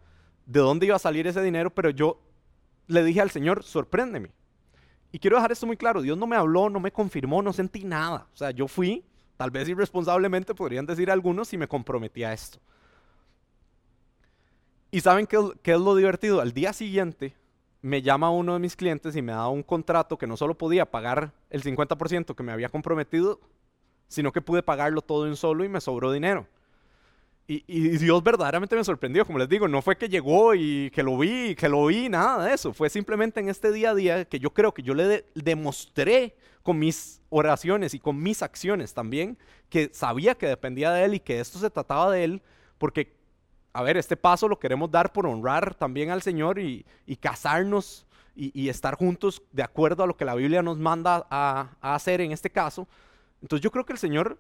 de 0.46 0.60
dónde 0.60 0.86
iba 0.86 0.96
a 0.96 1.00
salir 1.00 1.28
ese 1.28 1.42
dinero, 1.42 1.70
pero 1.70 1.90
yo 1.90 2.20
le 2.88 3.04
dije 3.04 3.22
al 3.22 3.32
Señor, 3.32 3.64
sorpréndeme. 3.64 4.32
Y 5.12 5.20
quiero 5.20 5.38
dejar 5.38 5.52
esto 5.52 5.68
muy 5.68 5.78
claro, 5.78 6.02
Dios 6.02 6.18
no 6.18 6.28
me 6.28 6.36
habló, 6.36 6.70
no 6.70 6.80
me 6.80 6.92
confirmó, 6.92 7.42
no 7.42 7.52
sentí 7.52 7.84
nada. 7.84 8.28
O 8.34 8.38
sea, 8.38 8.52
yo 8.52 8.68
fui, 8.68 9.04
tal 9.38 9.52
vez 9.52 9.68
irresponsablemente 9.68 10.56
podrían 10.56 10.86
decir 10.86 11.12
algunos, 11.12 11.52
y 11.54 11.58
me 11.58 11.68
comprometí 11.68 12.24
a 12.24 12.34
esto. 12.34 12.60
Y 14.92 15.00
saben 15.00 15.26
qué, 15.26 15.38
es 15.64 15.80
lo 15.80 15.96
divertido? 15.96 16.42
Al 16.42 16.52
día 16.52 16.74
siguiente 16.74 17.34
me 17.82 18.02
llama 18.02 18.30
uno 18.30 18.54
de 18.54 18.60
mis 18.60 18.76
clientes 18.76 19.16
y 19.16 19.22
me 19.22 19.32
da 19.32 19.48
un 19.48 19.64
contrato 19.64 20.18
que 20.18 20.28
no 20.28 20.36
solo 20.38 20.58
podía 20.58 20.92
pagar 20.92 21.32
el 21.50 21.64
50% 21.64 22.36
que 22.36 22.44
me 22.44 22.52
había 22.52 22.70
comprometido, 22.70 23.40
sino 24.10 24.34
que 24.34 24.42
pude 24.42 24.64
pagarlo 24.64 25.02
todo 25.02 25.28
en 25.28 25.38
solo 25.38 25.64
y 25.64 25.70
me 25.70 25.80
sobró 25.80 26.12
dinero. 26.12 26.46
Y, 27.48 27.98
Dios 27.98 28.24
verdaderamente 28.24 28.78
me 28.78 28.84
sorprendió, 28.84 29.26
como 29.26 29.38
les 29.38 29.50
digo, 29.50 29.68
no 29.68 29.82
fue 29.82 29.98
que 29.98 30.08
llegó 30.08 30.56
y 30.56 30.90
que 30.92 31.04
lo 31.04 31.18
vi, 31.18 31.54
que 31.56 31.68
lo 31.68 31.86
vi, 31.88 32.08
nada 32.08 32.46
de 32.46 32.54
eso. 32.54 32.74
Fue 32.74 32.90
simplemente 32.90 33.42
en 33.42 33.50
este 33.50 33.74
día 33.74 33.90
a 33.90 33.96
día 33.96 34.26
que 34.26 34.40
yo 34.40 34.54
creo 34.54 34.74
que 34.74 34.84
yo 34.84 34.94
le 34.94 35.26
demostré 35.36 36.38
con 36.64 36.80
mis 36.80 37.22
oraciones 37.30 37.94
y 37.94 38.00
con 38.00 38.22
mis 38.22 38.42
acciones 38.42 38.94
también 38.94 39.38
que 39.70 39.90
sabía 39.94 40.36
que 40.36 40.48
dependía 40.48 40.92
de 40.92 41.04
Él 41.04 41.16
y 41.16 41.20
que 41.20 41.42
esto 41.42 41.60
se 41.60 41.70
trataba 41.70 42.12
de 42.12 42.24
Él, 42.24 42.42
porque 42.78 43.14
a 43.74 43.84
ver, 43.84 43.98
este 43.98 44.18
paso 44.18 44.48
lo 44.48 44.60
queremos 44.60 44.92
dar 44.92 45.14
por 45.14 45.26
honrar 45.26 45.76
también 45.76 46.10
al 46.10 46.22
Señor 46.22 46.60
y, 46.60 46.86
casarnos 47.20 48.06
y, 48.36 48.70
estar 48.70 48.96
juntos 48.96 49.42
de 49.52 49.64
acuerdo 49.64 50.04
a 50.04 50.08
lo 50.08 50.18
que 50.18 50.26
la 50.26 50.36
Biblia 50.36 50.62
nos 50.62 50.78
manda 50.78 51.26
a, 51.30 51.70
hacer 51.82 52.22
en 52.22 52.32
este 52.32 52.50
caso. 52.50 52.88
Entonces 53.42 53.64
yo 53.64 53.72
creo 53.72 53.86
que 53.86 53.94
el 53.94 54.00
Señor 54.00 54.38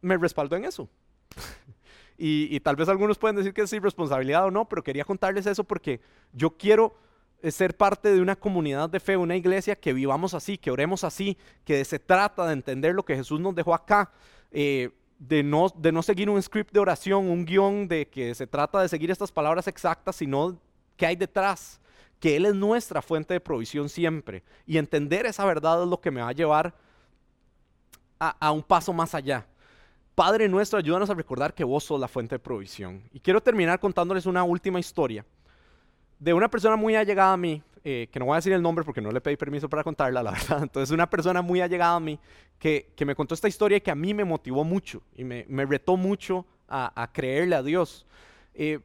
me 0.00 0.16
respaldó 0.16 0.56
en 0.56 0.66
eso. 0.66 0.88
Y, 2.16 2.60
tal 2.60 2.76
vez 2.76 2.88
algunos 2.88 3.18
pueden 3.18 3.36
decir 3.36 3.52
que 3.52 3.62
es 3.62 3.72
irresponsabilidad 3.72 4.44
o 4.44 4.50
no, 4.50 4.68
pero 4.68 4.84
quería 4.84 5.04
contarles 5.04 5.46
eso 5.46 5.64
porque 5.64 6.00
yo 6.32 6.50
quiero 6.50 6.94
eh, 7.42 7.50
ser 7.50 7.76
parte 7.76 8.12
de 8.12 8.20
una 8.20 8.36
comunidad 8.36 8.88
de 8.88 9.00
fe, 9.00 9.16
una 9.16 9.34
iglesia 9.34 9.74
que 9.74 9.92
vivamos 9.92 10.32
así, 10.32 10.56
que 10.56 10.70
oremos 10.70 11.02
así, 11.02 11.36
que 11.64 11.84
se 11.84 11.98
trata 11.98 12.46
de 12.46 12.52
entender 12.52 12.94
lo 12.94 13.04
que 13.04 13.16
Jesús 13.16 13.40
nos 13.40 13.54
dejó 13.54 13.74
acá. 13.74 14.12
Eh, 14.52 14.90
de 15.18 15.42
no, 15.42 15.68
de 15.74 15.92
no 15.92 16.02
seguir 16.02 16.28
un 16.28 16.42
script 16.42 16.72
de 16.72 16.80
oración, 16.80 17.28
un 17.28 17.44
guion 17.44 17.88
de 17.88 18.08
que 18.08 18.34
se 18.34 18.46
trata 18.46 18.80
de 18.80 18.88
seguir 18.88 19.10
estas 19.10 19.32
palabras 19.32 19.66
exactas, 19.68 20.16
sino 20.16 20.58
que 20.96 21.06
hay 21.06 21.16
detrás, 21.16 21.80
que 22.20 22.36
Él 22.36 22.46
es 22.46 22.54
nuestra 22.54 23.00
fuente 23.00 23.34
de 23.34 23.40
provisión 23.40 23.88
siempre. 23.88 24.42
Y 24.66 24.76
entender 24.76 25.24
esa 25.26 25.44
verdad 25.44 25.82
es 25.82 25.88
lo 25.88 26.00
que 26.00 26.10
me 26.10 26.20
va 26.20 26.28
a 26.28 26.32
llevar 26.32 26.74
a, 28.18 28.36
a 28.38 28.52
un 28.52 28.62
paso 28.62 28.92
más 28.92 29.14
allá. 29.14 29.46
Padre 30.14 30.48
nuestro, 30.48 30.78
ayúdanos 30.78 31.10
a 31.10 31.14
recordar 31.14 31.54
que 31.54 31.64
vos 31.64 31.84
sos 31.84 31.98
la 31.98 32.08
fuente 32.08 32.36
de 32.36 32.38
provisión. 32.38 33.02
Y 33.12 33.20
quiero 33.20 33.42
terminar 33.42 33.80
contándoles 33.80 34.26
una 34.26 34.44
última 34.44 34.78
historia 34.78 35.24
de 36.18 36.32
una 36.32 36.48
persona 36.48 36.76
muy 36.76 36.94
allegada 36.94 37.32
a 37.32 37.36
mí, 37.36 37.62
eh, 37.82 38.08
que 38.10 38.18
no 38.18 38.26
voy 38.26 38.34
a 38.34 38.36
decir 38.36 38.52
el 38.52 38.62
nombre 38.62 38.84
porque 38.84 39.00
no 39.00 39.10
le 39.10 39.20
pedí 39.20 39.36
permiso 39.36 39.68
para 39.68 39.82
contarla, 39.82 40.22
la 40.22 40.30
verdad. 40.32 40.62
Entonces, 40.62 40.90
una 40.92 41.10
persona 41.10 41.42
muy 41.42 41.60
allegada 41.60 41.96
a 41.96 42.00
mí 42.00 42.18
que, 42.58 42.92
que 42.96 43.04
me 43.04 43.14
contó 43.14 43.34
esta 43.34 43.48
historia 43.48 43.78
y 43.78 43.80
que 43.80 43.90
a 43.90 43.96
mí 43.96 44.14
me 44.14 44.24
motivó 44.24 44.64
mucho 44.64 45.02
y 45.16 45.24
me, 45.24 45.44
me 45.48 45.66
retó 45.66 45.96
mucho 45.96 46.46
a, 46.68 47.02
a, 47.02 47.12
creerle 47.12 47.56
a 47.56 47.62
Dios. 47.62 48.06
Eh, 48.54 48.78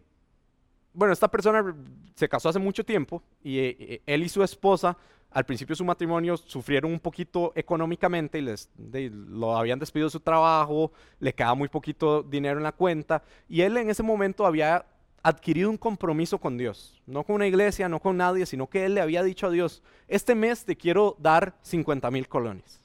bueno, 0.94 1.13
esta 1.13 1.30
persona 1.30 1.76
se 2.15 2.28
casó 2.28 2.50
hace 2.50 2.60
mucho 2.60 2.84
tiempo 2.84 3.22
y 3.44 3.60
eh, 3.60 4.02
él 4.06 4.24
y 4.24 4.30
su 4.30 4.44
esposa 4.44 4.98
al 5.32 5.46
principio 5.46 5.74
de 5.74 5.78
su 5.78 5.86
matrimonio 5.86 6.38
sufrieron 6.38 6.92
un 6.92 7.00
poquito 7.00 7.52
económicamente 7.56 8.39
y 8.39 8.42
les, 8.42 8.70
lo 8.78 9.56
habían 9.56 9.80
despedido 9.80 10.08
de 10.08 10.12
su 10.12 10.20
trabajo, 10.20 10.92
le 11.20 11.34
quedaba 11.34 11.56
muy 11.56 11.70
poquito 11.70 12.24
dinero 12.24 12.58
en 12.58 12.63
la 12.63 12.72
cuenta 12.72 13.24
y 13.48 13.62
él 13.62 13.78
en 13.78 13.89
ese 13.89 14.04
momento 14.04 14.46
había 14.46 14.86
adquirido 15.22 15.70
un 15.70 15.78
compromiso 15.78 16.39
con 16.39 16.58
Dios, 16.58 17.02
no 17.06 17.24
con 17.24 17.36
una 17.36 17.48
iglesia, 17.48 17.89
no 17.89 18.00
con 18.00 18.18
nadie, 18.18 18.46
sino 18.46 18.68
que 18.68 18.86
él 18.86 18.96
le 18.96 19.02
había 19.02 19.22
dicho 19.22 19.48
a 19.48 19.52
Dios, 19.52 19.84
este 20.08 20.34
mes 20.34 20.65
te 20.65 20.76
quiero 20.76 21.15
dar 21.20 21.56
50 21.62 22.10
mil 22.12 22.28
colones. 22.28 22.82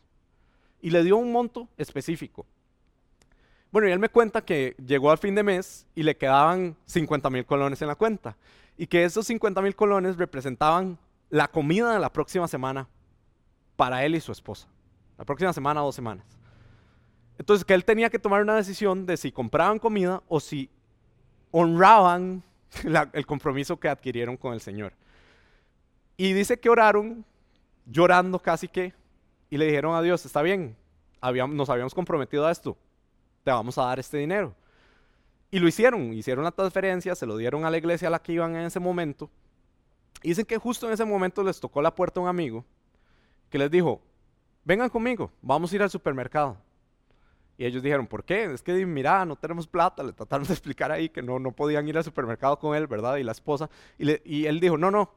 Y 0.80 0.90
le 0.90 1.02
dio 1.02 1.16
un 1.16 1.33
monto 1.33 1.68
específico. 1.78 2.44
Bueno, 3.70 3.88
y 3.88 3.92
él 3.92 3.98
me 3.98 4.09
cuenta 4.09 4.44
que 4.44 4.76
llegó 4.85 5.11
al 5.11 5.18
fin 5.18 5.35
de 5.35 5.42
mes 5.42 5.87
y 5.94 6.02
le 6.02 6.16
quedaban 6.16 6.76
50 6.87 7.30
mil 7.30 7.46
colones 7.46 7.80
en 7.83 7.88
la 7.88 7.94
cuenta. 7.94 8.37
Y 8.76 8.87
que 8.87 9.04
esos 9.04 9.26
50 9.26 9.62
mil 9.62 9.74
colones 9.74 10.16
representaban 10.16 10.98
la 11.34 11.48
comida 11.48 11.92
de 11.92 11.98
la 11.98 12.12
próxima 12.12 12.46
semana 12.46 12.86
para 13.74 14.04
él 14.04 14.14
y 14.14 14.20
su 14.20 14.30
esposa. 14.30 14.68
La 15.18 15.24
próxima 15.24 15.52
semana, 15.52 15.80
dos 15.80 15.96
semanas. 15.96 16.24
Entonces 17.36 17.64
que 17.64 17.74
él 17.74 17.84
tenía 17.84 18.08
que 18.08 18.20
tomar 18.20 18.40
una 18.40 18.54
decisión 18.54 19.04
de 19.04 19.16
si 19.16 19.32
compraban 19.32 19.80
comida 19.80 20.22
o 20.28 20.38
si 20.38 20.70
honraban 21.50 22.44
el 23.12 23.26
compromiso 23.26 23.80
que 23.80 23.88
adquirieron 23.88 24.36
con 24.36 24.54
el 24.54 24.60
Señor. 24.60 24.92
Y 26.16 26.34
dice 26.34 26.60
que 26.60 26.70
oraron, 26.70 27.24
llorando 27.84 28.38
casi 28.38 28.68
que, 28.68 28.94
y 29.50 29.58
le 29.58 29.66
dijeron 29.66 29.96
a 29.96 30.02
Dios, 30.02 30.24
está 30.24 30.40
bien, 30.40 30.76
nos 31.48 31.68
habíamos 31.68 31.96
comprometido 31.96 32.46
a 32.46 32.52
esto, 32.52 32.76
te 33.42 33.50
vamos 33.50 33.76
a 33.76 33.86
dar 33.86 33.98
este 33.98 34.18
dinero. 34.18 34.54
Y 35.50 35.58
lo 35.58 35.66
hicieron, 35.66 36.12
hicieron 36.12 36.44
la 36.44 36.52
transferencia, 36.52 37.16
se 37.16 37.26
lo 37.26 37.36
dieron 37.36 37.64
a 37.64 37.70
la 37.70 37.78
iglesia 37.78 38.06
a 38.06 38.12
la 38.12 38.22
que 38.22 38.34
iban 38.34 38.54
en 38.54 38.66
ese 38.66 38.78
momento. 38.78 39.28
Dicen 40.28 40.46
que 40.46 40.56
justo 40.56 40.87
en 40.87 40.94
ese 40.94 41.04
momento 41.04 41.42
les 41.42 41.60
tocó 41.60 41.82
la 41.82 41.94
puerta 41.94 42.18
a 42.18 42.22
un 42.22 42.28
amigo 42.28 42.64
que 43.50 43.58
les 43.58 43.70
dijo, 43.70 44.00
vengan 44.64 44.88
conmigo, 44.88 45.30
vamos 45.42 45.70
a 45.70 45.76
ir 45.76 45.82
al 45.82 45.90
supermercado. 45.90 46.56
Y 47.56 47.64
ellos 47.64 47.82
dijeron, 47.82 48.06
¿por 48.06 48.24
qué? 48.24 48.44
Es 48.44 48.62
que, 48.62 48.84
mira, 48.87 49.24
no 49.24 49.37
tenemos 49.37 49.66
plata. 49.68 50.02
Le 50.02 50.12
trataron 50.12 50.46
de 50.46 50.52
explicar 50.52 50.90
ahí 50.90 51.08
que 51.08 51.22
no, 51.22 51.38
no 51.38 51.52
podían 51.52 51.87
ir 51.87 51.96
al 51.96 52.02
supermercado 52.02 52.58
con 52.58 52.74
él, 52.74 52.87
¿verdad? 52.87 53.16
Y 53.16 53.22
la 53.22 53.32
esposa. 53.32 53.70
Y, 53.98 54.46
él 54.46 54.58
dijo, 54.60 54.76
no, 54.76 54.90
no, 54.90 55.12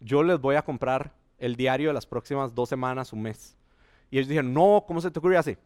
yo 0.00 0.22
les 0.22 0.40
voy 0.40 0.54
a 0.54 0.62
comprar 0.62 1.12
el 1.38 1.56
diario 1.56 1.88
de 1.88 1.94
las 1.94 2.06
próximas 2.06 2.54
dos 2.54 2.68
semanas, 2.68 3.12
un 3.12 3.22
mes. 3.22 3.56
Y 4.10 4.18
ellos 4.18 4.28
dijeron, 4.28 4.54
no, 4.54 4.84
¿cómo 4.86 5.00
se 5.00 5.10
te 5.10 5.18
ocurrió 5.18 5.40
así? 5.40 5.58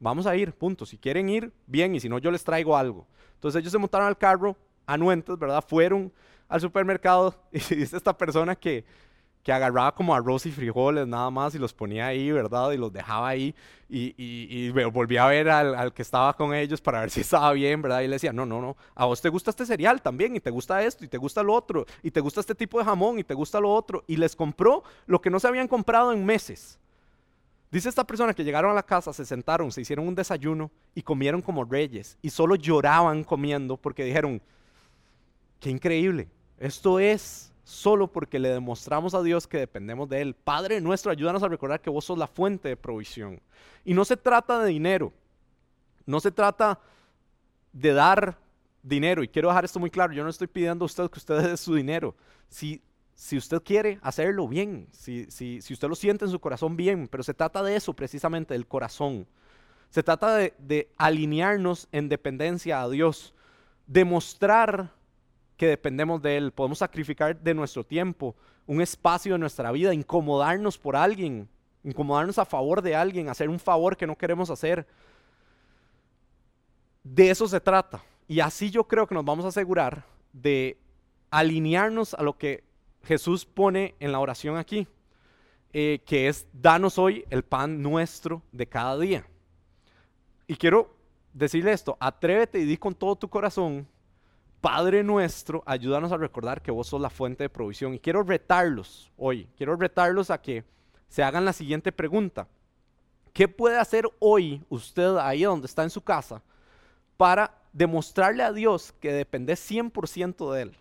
Vamos 0.00 0.26
a 0.26 0.36
ir, 0.36 0.52
punto. 0.52 0.84
Si 0.84 0.98
quieren 0.98 1.28
ir, 1.30 1.52
bien, 1.66 1.94
y 1.94 2.00
si 2.00 2.08
no, 2.08 2.18
yo 2.18 2.30
les 2.30 2.44
traigo 2.44 2.76
algo. 2.76 3.06
Entonces 3.34 3.60
ellos 3.60 3.72
se 3.72 3.78
montaron 3.78 4.06
al 4.06 4.18
carro, 4.18 4.54
anuentes, 4.86 5.38
¿verdad? 5.38 5.64
Fueron 5.66 6.12
al 6.48 6.60
supermercado 6.60 7.34
y 7.52 7.58
dice 7.58 7.96
esta 7.96 8.16
persona 8.16 8.56
que 8.56 8.84
que 9.42 9.52
agarraba 9.52 9.94
como 9.94 10.14
arroz 10.14 10.44
y 10.46 10.52
frijoles 10.52 11.06
nada 11.06 11.30
más 11.30 11.54
y 11.54 11.58
los 11.58 11.72
ponía 11.72 12.08
ahí, 12.08 12.30
¿verdad? 12.30 12.70
Y 12.72 12.76
los 12.76 12.92
dejaba 12.92 13.28
ahí 13.28 13.54
y, 13.88 14.14
y, 14.18 14.70
volvía 14.70 15.24
a 15.24 15.28
ver 15.28 15.48
al, 15.48 15.92
que 15.94 16.02
estaba 16.02 16.34
con 16.34 16.54
ellos 16.54 16.82
para 16.82 17.00
ver 17.00 17.10
si 17.10 17.20
estaba 17.22 17.52
bien, 17.52 17.80
¿verdad? 17.80 18.02
Y 18.02 18.08
le 18.08 18.16
decía, 18.16 18.30
no, 18.30 18.44
no, 18.44 18.60
no, 18.60 18.76
a 18.94 19.06
vos 19.06 19.22
te 19.22 19.30
gusta 19.30 19.48
este 19.48 19.64
cereal 19.64 20.02
también 20.02 20.36
y 20.36 20.40
te 20.40 20.50
gusta 20.50 20.82
esto 20.82 21.02
y 21.02 21.08
te 21.08 21.16
gusta 21.16 21.42
lo 21.42 21.54
otro 21.54 21.86
y 22.02 22.10
te 22.10 22.20
gusta 22.20 22.40
este 22.40 22.54
tipo 22.54 22.78
de 22.78 22.84
jamón 22.84 23.18
y 23.18 23.24
te 23.24 23.32
gusta 23.32 23.58
lo 23.58 23.72
otro. 23.72 24.04
Y 24.06 24.16
les 24.16 24.36
compró 24.36 24.82
lo 25.06 25.20
que 25.20 25.30
no 25.30 25.40
se 25.40 25.48
habían 25.48 25.66
comprado 25.66 26.12
en 26.12 26.26
meses. 26.26 26.78
Dice 27.70 27.88
esta 27.88 28.04
persona 28.04 28.34
que 28.34 28.44
llegaron 28.44 28.70
a 28.70 28.74
la 28.74 28.82
casa, 28.82 29.14
se 29.14 29.24
sentaron, 29.24 29.72
se 29.72 29.80
hicieron 29.80 30.08
un 30.08 30.14
desayuno 30.14 30.70
y 30.94 31.00
comieron 31.00 31.40
como 31.40 31.64
reyes 31.64 32.18
y 32.20 32.30
solo 32.30 32.54
lloraban 32.54 33.24
comiendo 33.24 33.76
porque 33.76 34.04
dijeron, 34.04 34.42
qué 35.60 35.70
increíble, 35.70 36.28
esto 36.58 36.98
es 36.98 37.52
solo 37.64 38.10
porque 38.10 38.38
le 38.38 38.48
demostramos 38.48 39.14
a 39.14 39.22
Dios 39.22 39.46
que 39.46 39.58
dependemos 39.58 40.08
de 40.08 40.22
Él. 40.22 40.34
Padre 40.34 40.80
nuestro, 40.80 41.12
ayúdanos 41.12 41.42
a 41.42 41.48
recordar 41.48 41.80
que 41.80 41.90
vos 41.90 42.04
sos 42.04 42.18
la 42.18 42.26
fuente 42.26 42.68
de 42.68 42.76
provisión. 42.76 43.40
Y 43.84 43.94
no 43.94 44.04
se 44.04 44.16
trata 44.16 44.62
de 44.62 44.70
dinero, 44.70 45.12
no 46.06 46.18
se 46.18 46.30
trata 46.30 46.80
de 47.72 47.92
dar 47.92 48.38
dinero. 48.82 49.22
Y 49.22 49.28
quiero 49.28 49.48
dejar 49.48 49.64
esto 49.64 49.78
muy 49.78 49.90
claro, 49.90 50.12
yo 50.12 50.24
no 50.24 50.30
estoy 50.30 50.46
pidiendo 50.46 50.84
a 50.84 50.86
usted 50.86 51.10
que 51.10 51.18
usted 51.18 51.42
dé 51.42 51.56
su 51.56 51.74
dinero. 51.74 52.16
Si, 52.48 52.82
si 53.14 53.36
usted 53.36 53.62
quiere 53.62 53.98
hacerlo 54.02 54.48
bien, 54.48 54.88
si, 54.90 55.30
si, 55.30 55.60
si 55.60 55.74
usted 55.74 55.88
lo 55.88 55.94
siente 55.94 56.24
en 56.24 56.30
su 56.30 56.40
corazón 56.40 56.76
bien, 56.76 57.06
pero 57.06 57.22
se 57.22 57.34
trata 57.34 57.62
de 57.62 57.76
eso 57.76 57.92
precisamente, 57.92 58.54
del 58.54 58.66
corazón. 58.66 59.26
Se 59.90 60.02
trata 60.02 60.34
de, 60.34 60.54
de 60.58 60.90
alinearnos 60.96 61.86
en 61.92 62.08
dependencia 62.08 62.80
a 62.80 62.88
Dios, 62.88 63.34
demostrar 63.86 64.97
que 65.58 65.66
dependemos 65.66 66.22
de 66.22 66.38
Él. 66.38 66.52
Podemos 66.52 66.78
sacrificar 66.78 67.38
de 67.38 67.52
nuestro 67.52 67.84
tiempo, 67.84 68.34
un 68.66 68.80
espacio 68.80 69.32
de 69.32 69.38
nuestra 69.38 69.70
vida, 69.72 69.92
incomodarnos 69.92 70.78
por 70.78 70.96
alguien, 70.96 71.48
incomodarnos 71.82 72.38
a 72.38 72.46
favor 72.46 72.80
de 72.80 72.94
alguien, 72.94 73.28
hacer 73.28 73.50
un 73.50 73.58
favor 73.58 73.96
que 73.96 74.06
no 74.06 74.16
queremos 74.16 74.48
hacer. 74.48 74.86
De 77.02 77.28
eso 77.28 77.46
se 77.48 77.60
trata. 77.60 78.02
Y 78.28 78.40
así 78.40 78.70
yo 78.70 78.84
creo 78.84 79.06
que 79.06 79.14
nos 79.14 79.24
vamos 79.24 79.44
a 79.44 79.48
asegurar 79.48 80.04
de 80.32 80.78
alinearnos 81.30 82.14
a 82.14 82.22
lo 82.22 82.38
que 82.38 82.62
Jesús 83.02 83.44
pone 83.44 83.96
en 84.00 84.12
la 84.12 84.20
oración 84.20 84.56
aquí, 84.56 84.86
eh, 85.72 86.00
que 86.06 86.28
es 86.28 86.46
danos 86.52 86.98
hoy 86.98 87.24
el 87.30 87.42
pan 87.42 87.82
nuestro 87.82 88.42
de 88.52 88.66
cada 88.66 88.96
día. 88.96 89.26
Y 90.46 90.54
quiero 90.54 90.94
decirle 91.32 91.72
esto, 91.72 91.96
atrévete 91.98 92.60
y 92.60 92.64
di 92.64 92.76
con 92.76 92.94
todo 92.94 93.16
tu 93.16 93.28
corazón 93.28 93.88
Padre 94.60 95.04
nuestro, 95.04 95.62
ayúdanos 95.66 96.10
a 96.10 96.16
recordar 96.16 96.60
que 96.60 96.72
vos 96.72 96.88
sos 96.88 97.00
la 97.00 97.10
fuente 97.10 97.44
de 97.44 97.48
provisión. 97.48 97.94
Y 97.94 98.00
quiero 98.00 98.22
retarlos 98.24 99.12
hoy, 99.16 99.48
quiero 99.56 99.76
retarlos 99.76 100.30
a 100.30 100.40
que 100.40 100.64
se 101.08 101.22
hagan 101.22 101.44
la 101.44 101.52
siguiente 101.52 101.92
pregunta. 101.92 102.48
¿Qué 103.32 103.46
puede 103.46 103.78
hacer 103.78 104.04
hoy 104.18 104.64
usted 104.68 105.16
ahí 105.18 105.44
donde 105.44 105.66
está 105.66 105.84
en 105.84 105.90
su 105.90 106.00
casa 106.00 106.42
para 107.16 107.54
demostrarle 107.72 108.42
a 108.42 108.52
Dios 108.52 108.92
que 109.00 109.12
depende 109.12 109.54
100% 109.54 110.52
de 110.52 110.62
Él? 110.62 110.76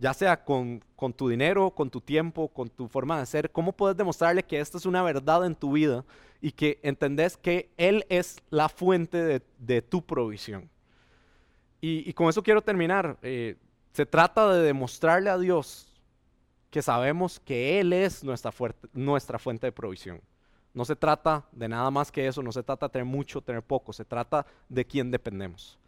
Ya 0.00 0.12
sea 0.12 0.44
con, 0.44 0.82
con, 0.96 1.12
tu 1.12 1.28
dinero, 1.28 1.70
con 1.70 1.88
tu 1.88 2.00
tiempo, 2.00 2.48
con 2.48 2.68
tu 2.68 2.88
forma 2.88 3.20
de 3.20 3.26
ser, 3.26 3.52
¿cómo 3.52 3.72
puedes 3.72 3.96
demostrarle 3.96 4.42
que 4.42 4.58
esta 4.58 4.76
es 4.76 4.86
una 4.86 5.04
verdad 5.04 5.46
en 5.46 5.54
tu 5.54 5.72
vida 5.72 6.04
y 6.40 6.50
que 6.50 6.80
entendés 6.82 7.36
que 7.36 7.70
Él 7.76 8.04
es 8.08 8.38
la 8.50 8.68
fuente 8.68 9.22
de, 9.22 9.42
de 9.58 9.82
tu 9.82 10.02
provisión? 10.02 10.68
Y, 11.86 12.14
con 12.14 12.30
eso 12.30 12.42
quiero 12.42 12.62
terminar. 12.62 13.18
Eh, 13.20 13.56
se 13.92 14.06
trata 14.06 14.50
de 14.54 14.62
demostrarle 14.62 15.28
a 15.28 15.36
Dios 15.36 15.86
que 16.70 16.80
sabemos 16.80 17.38
que 17.38 17.78
Él 17.78 17.92
es 17.92 18.24
nuestra, 18.24 18.52
nuestra 18.94 19.38
fuente 19.38 19.66
de 19.66 19.72
provisión. 19.72 20.22
No 20.72 20.86
se 20.86 20.96
trata 20.96 21.44
de 21.52 21.68
nada 21.68 21.90
más 21.90 22.10
que 22.10 22.26
eso, 22.26 22.42
no 22.42 22.52
se 22.52 22.62
trata 22.62 22.86
de 22.86 22.92
tener 22.92 23.04
mucho, 23.04 23.42
tener 23.42 23.62
poco, 23.62 23.92
se 23.92 24.06
trata 24.06 24.46
de 24.66 24.86
quién 24.86 25.10
dependemos. 25.10 25.78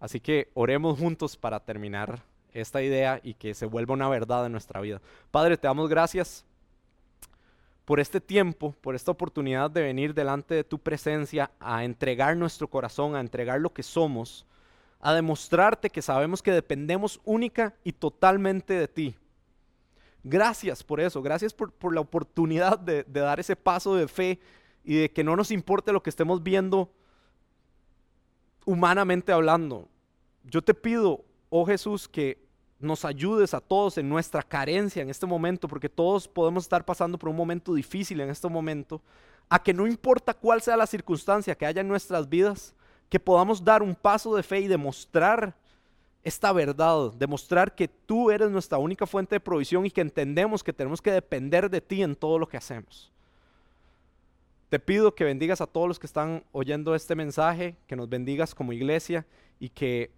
Así 0.00 0.18
que 0.18 0.50
oremos 0.54 0.98
juntos 0.98 1.36
para 1.36 1.60
terminar 1.60 2.20
esta 2.52 2.82
idea 2.82 3.20
y 3.22 3.34
que 3.34 3.54
se 3.54 3.66
vuelva 3.66 3.94
una 3.94 4.08
verdad 4.08 4.44
en 4.46 4.52
nuestra 4.52 4.80
vida. 4.80 5.00
Padre, 5.30 5.56
te 5.56 5.68
damos 5.68 5.88
gracias 5.88 6.44
por 7.84 8.00
este 8.00 8.20
tiempo, 8.20 8.74
por 8.80 8.96
esta 8.96 9.12
oportunidad 9.12 9.70
de 9.70 9.82
venir 9.82 10.14
delante 10.14 10.52
de 10.56 10.64
tu 10.64 10.80
presencia 10.80 11.52
a 11.60 11.84
entregar 11.84 12.36
nuestro 12.36 12.66
corazón, 12.66 13.14
a 13.14 13.20
entregar 13.20 13.60
lo 13.60 13.72
que 13.72 13.84
somos 13.84 14.46
a 15.04 15.12
demostrarte 15.12 15.90
que 15.90 16.00
sabemos 16.00 16.42
que 16.42 16.50
dependemos 16.50 17.20
única 17.26 17.74
y 17.84 17.92
totalmente 17.92 18.72
de 18.72 18.88
ti. 18.88 19.14
Gracias 20.22 20.82
por 20.82 20.98
eso, 20.98 21.20
gracias 21.20 21.52
por, 21.52 21.94
la 21.94 22.00
oportunidad 22.00 22.78
de, 22.78 23.04
de 23.04 23.20
dar 23.20 23.38
ese 23.38 23.54
paso 23.54 23.94
de 23.94 24.08
fe 24.08 24.40
y 24.82 24.96
de 24.96 25.12
que 25.12 25.22
no 25.22 25.36
nos 25.36 25.50
importe 25.50 25.92
lo 25.92 26.02
que 26.02 26.08
estemos 26.08 26.42
viendo 26.42 26.90
humanamente 28.64 29.30
hablando. 29.30 29.90
Yo 30.42 30.62
te 30.62 30.72
pido, 30.72 31.22
oh 31.50 31.66
Jesús, 31.66 32.08
que 32.08 32.42
nos 32.78 33.04
ayudes 33.04 33.52
a 33.52 33.60
todos 33.60 33.98
en 33.98 34.08
nuestra 34.08 34.42
carencia 34.42 35.02
en 35.02 35.10
este 35.10 35.26
momento, 35.26 35.68
porque 35.68 35.90
todos 35.90 36.26
podemos 36.26 36.64
estar 36.64 36.82
pasando 36.82 37.18
por 37.18 37.28
un 37.28 37.36
momento 37.36 37.74
difícil 37.74 38.22
en 38.22 38.30
este 38.30 38.48
momento, 38.48 39.02
a 39.50 39.62
que 39.62 39.74
no 39.74 39.86
importa 39.86 40.32
cuál 40.32 40.62
sea 40.62 40.78
la 40.78 40.86
circunstancia 40.86 41.54
que 41.54 41.66
haya 41.66 41.82
en 41.82 41.88
nuestras 41.88 42.26
vidas, 42.26 42.74
que 43.08 43.20
podamos 43.20 43.64
dar 43.64 43.82
un 43.82 43.94
paso 43.94 44.34
de 44.34 44.42
fe 44.42 44.60
y 44.60 44.66
demostrar 44.66 45.54
esta 46.24 46.52
verdad, 46.52 47.12
demostrar 47.12 47.74
que 47.74 47.86
tú 47.86 48.30
eres 48.30 48.50
nuestra 48.50 48.78
única 48.78 49.06
fuente 49.06 49.36
de 49.36 49.40
provisión 49.40 49.84
y 49.84 49.90
que 49.90 50.00
entendemos 50.00 50.64
que 50.64 50.72
tenemos 50.72 51.02
que 51.02 51.12
depender 51.12 51.68
de 51.68 51.82
ti 51.82 52.02
en 52.02 52.16
todo 52.16 52.38
lo 52.38 52.48
que 52.48 52.56
hacemos. 52.56 53.12
Te 54.70 54.80
pido 54.80 55.14
que 55.14 55.24
bendigas 55.24 55.60
a 55.60 55.66
todos 55.66 55.86
los 55.86 55.98
que 55.98 56.06
están 56.06 56.42
oyendo 56.50 56.94
este 56.94 57.14
mensaje, 57.14 57.76
que 57.86 57.94
nos 57.94 58.08
bendigas 58.08 58.54
como 58.54 58.72
iglesia 58.72 59.26
y 59.60 59.68
que 59.68 60.10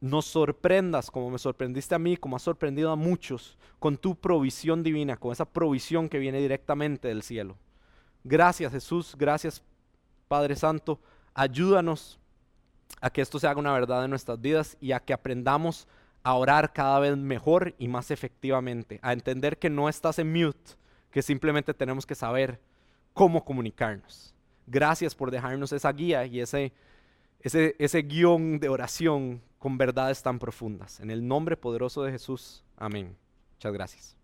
nos 0.00 0.26
sorprendas 0.26 1.10
como 1.10 1.30
me 1.30 1.38
sorprendiste 1.38 1.94
a 1.94 1.98
mí, 1.98 2.16
como 2.16 2.36
has 2.36 2.42
sorprendido 2.42 2.90
a 2.90 2.96
muchos, 2.96 3.56
con 3.78 3.96
tu 3.96 4.16
provisión 4.16 4.82
divina, 4.82 5.16
con 5.16 5.32
esa 5.32 5.44
provisión 5.44 6.08
que 6.08 6.18
viene 6.18 6.40
directamente 6.40 7.08
del 7.08 7.22
cielo. 7.22 7.56
Gracias 8.24 8.72
Jesús, 8.72 9.14
gracias 9.16 9.62
Padre 10.26 10.56
Santo 10.56 11.00
Ayúdanos 11.34 12.18
a 13.00 13.10
que 13.10 13.20
esto 13.20 13.38
se 13.38 13.46
haga 13.46 13.60
una 13.60 13.72
verdad 13.72 14.04
en 14.04 14.10
nuestras 14.10 14.40
vidas 14.40 14.76
y 14.80 14.92
a 14.92 15.00
que 15.00 15.12
aprendamos 15.12 15.86
a 16.22 16.34
orar 16.34 16.72
cada 16.72 16.98
vez 17.00 17.16
mejor 17.16 17.74
y 17.78 17.88
más 17.88 18.10
efectivamente, 18.10 18.98
a 19.02 19.12
entender 19.12 19.58
que 19.58 19.70
no 19.70 19.88
estás 19.88 20.18
en 20.18 20.32
mute, 20.32 20.72
que 21.10 21.22
simplemente 21.22 21.72
tenemos 21.72 22.04
que 22.04 22.14
saber 22.14 22.60
cómo 23.14 23.44
comunicarnos. 23.44 24.34
Gracias 24.66 25.14
por 25.14 25.30
dejarnos 25.30 25.72
esa 25.72 25.90
guía 25.92 26.26
y 26.26 26.40
ese, 26.40 26.72
ese, 27.40 27.74
ese 27.78 28.02
guion 28.02 28.60
de 28.60 28.68
oración 28.68 29.42
con 29.58 29.78
verdades 29.78 30.22
tan 30.22 30.38
profundas. 30.38 31.00
En 31.00 31.10
el 31.10 31.26
nombre 31.26 31.56
poderoso 31.56 32.02
de 32.02 32.12
Jesús. 32.12 32.64
Amén. 32.76 33.16
Muchas 33.54 33.72
gracias. 33.72 34.19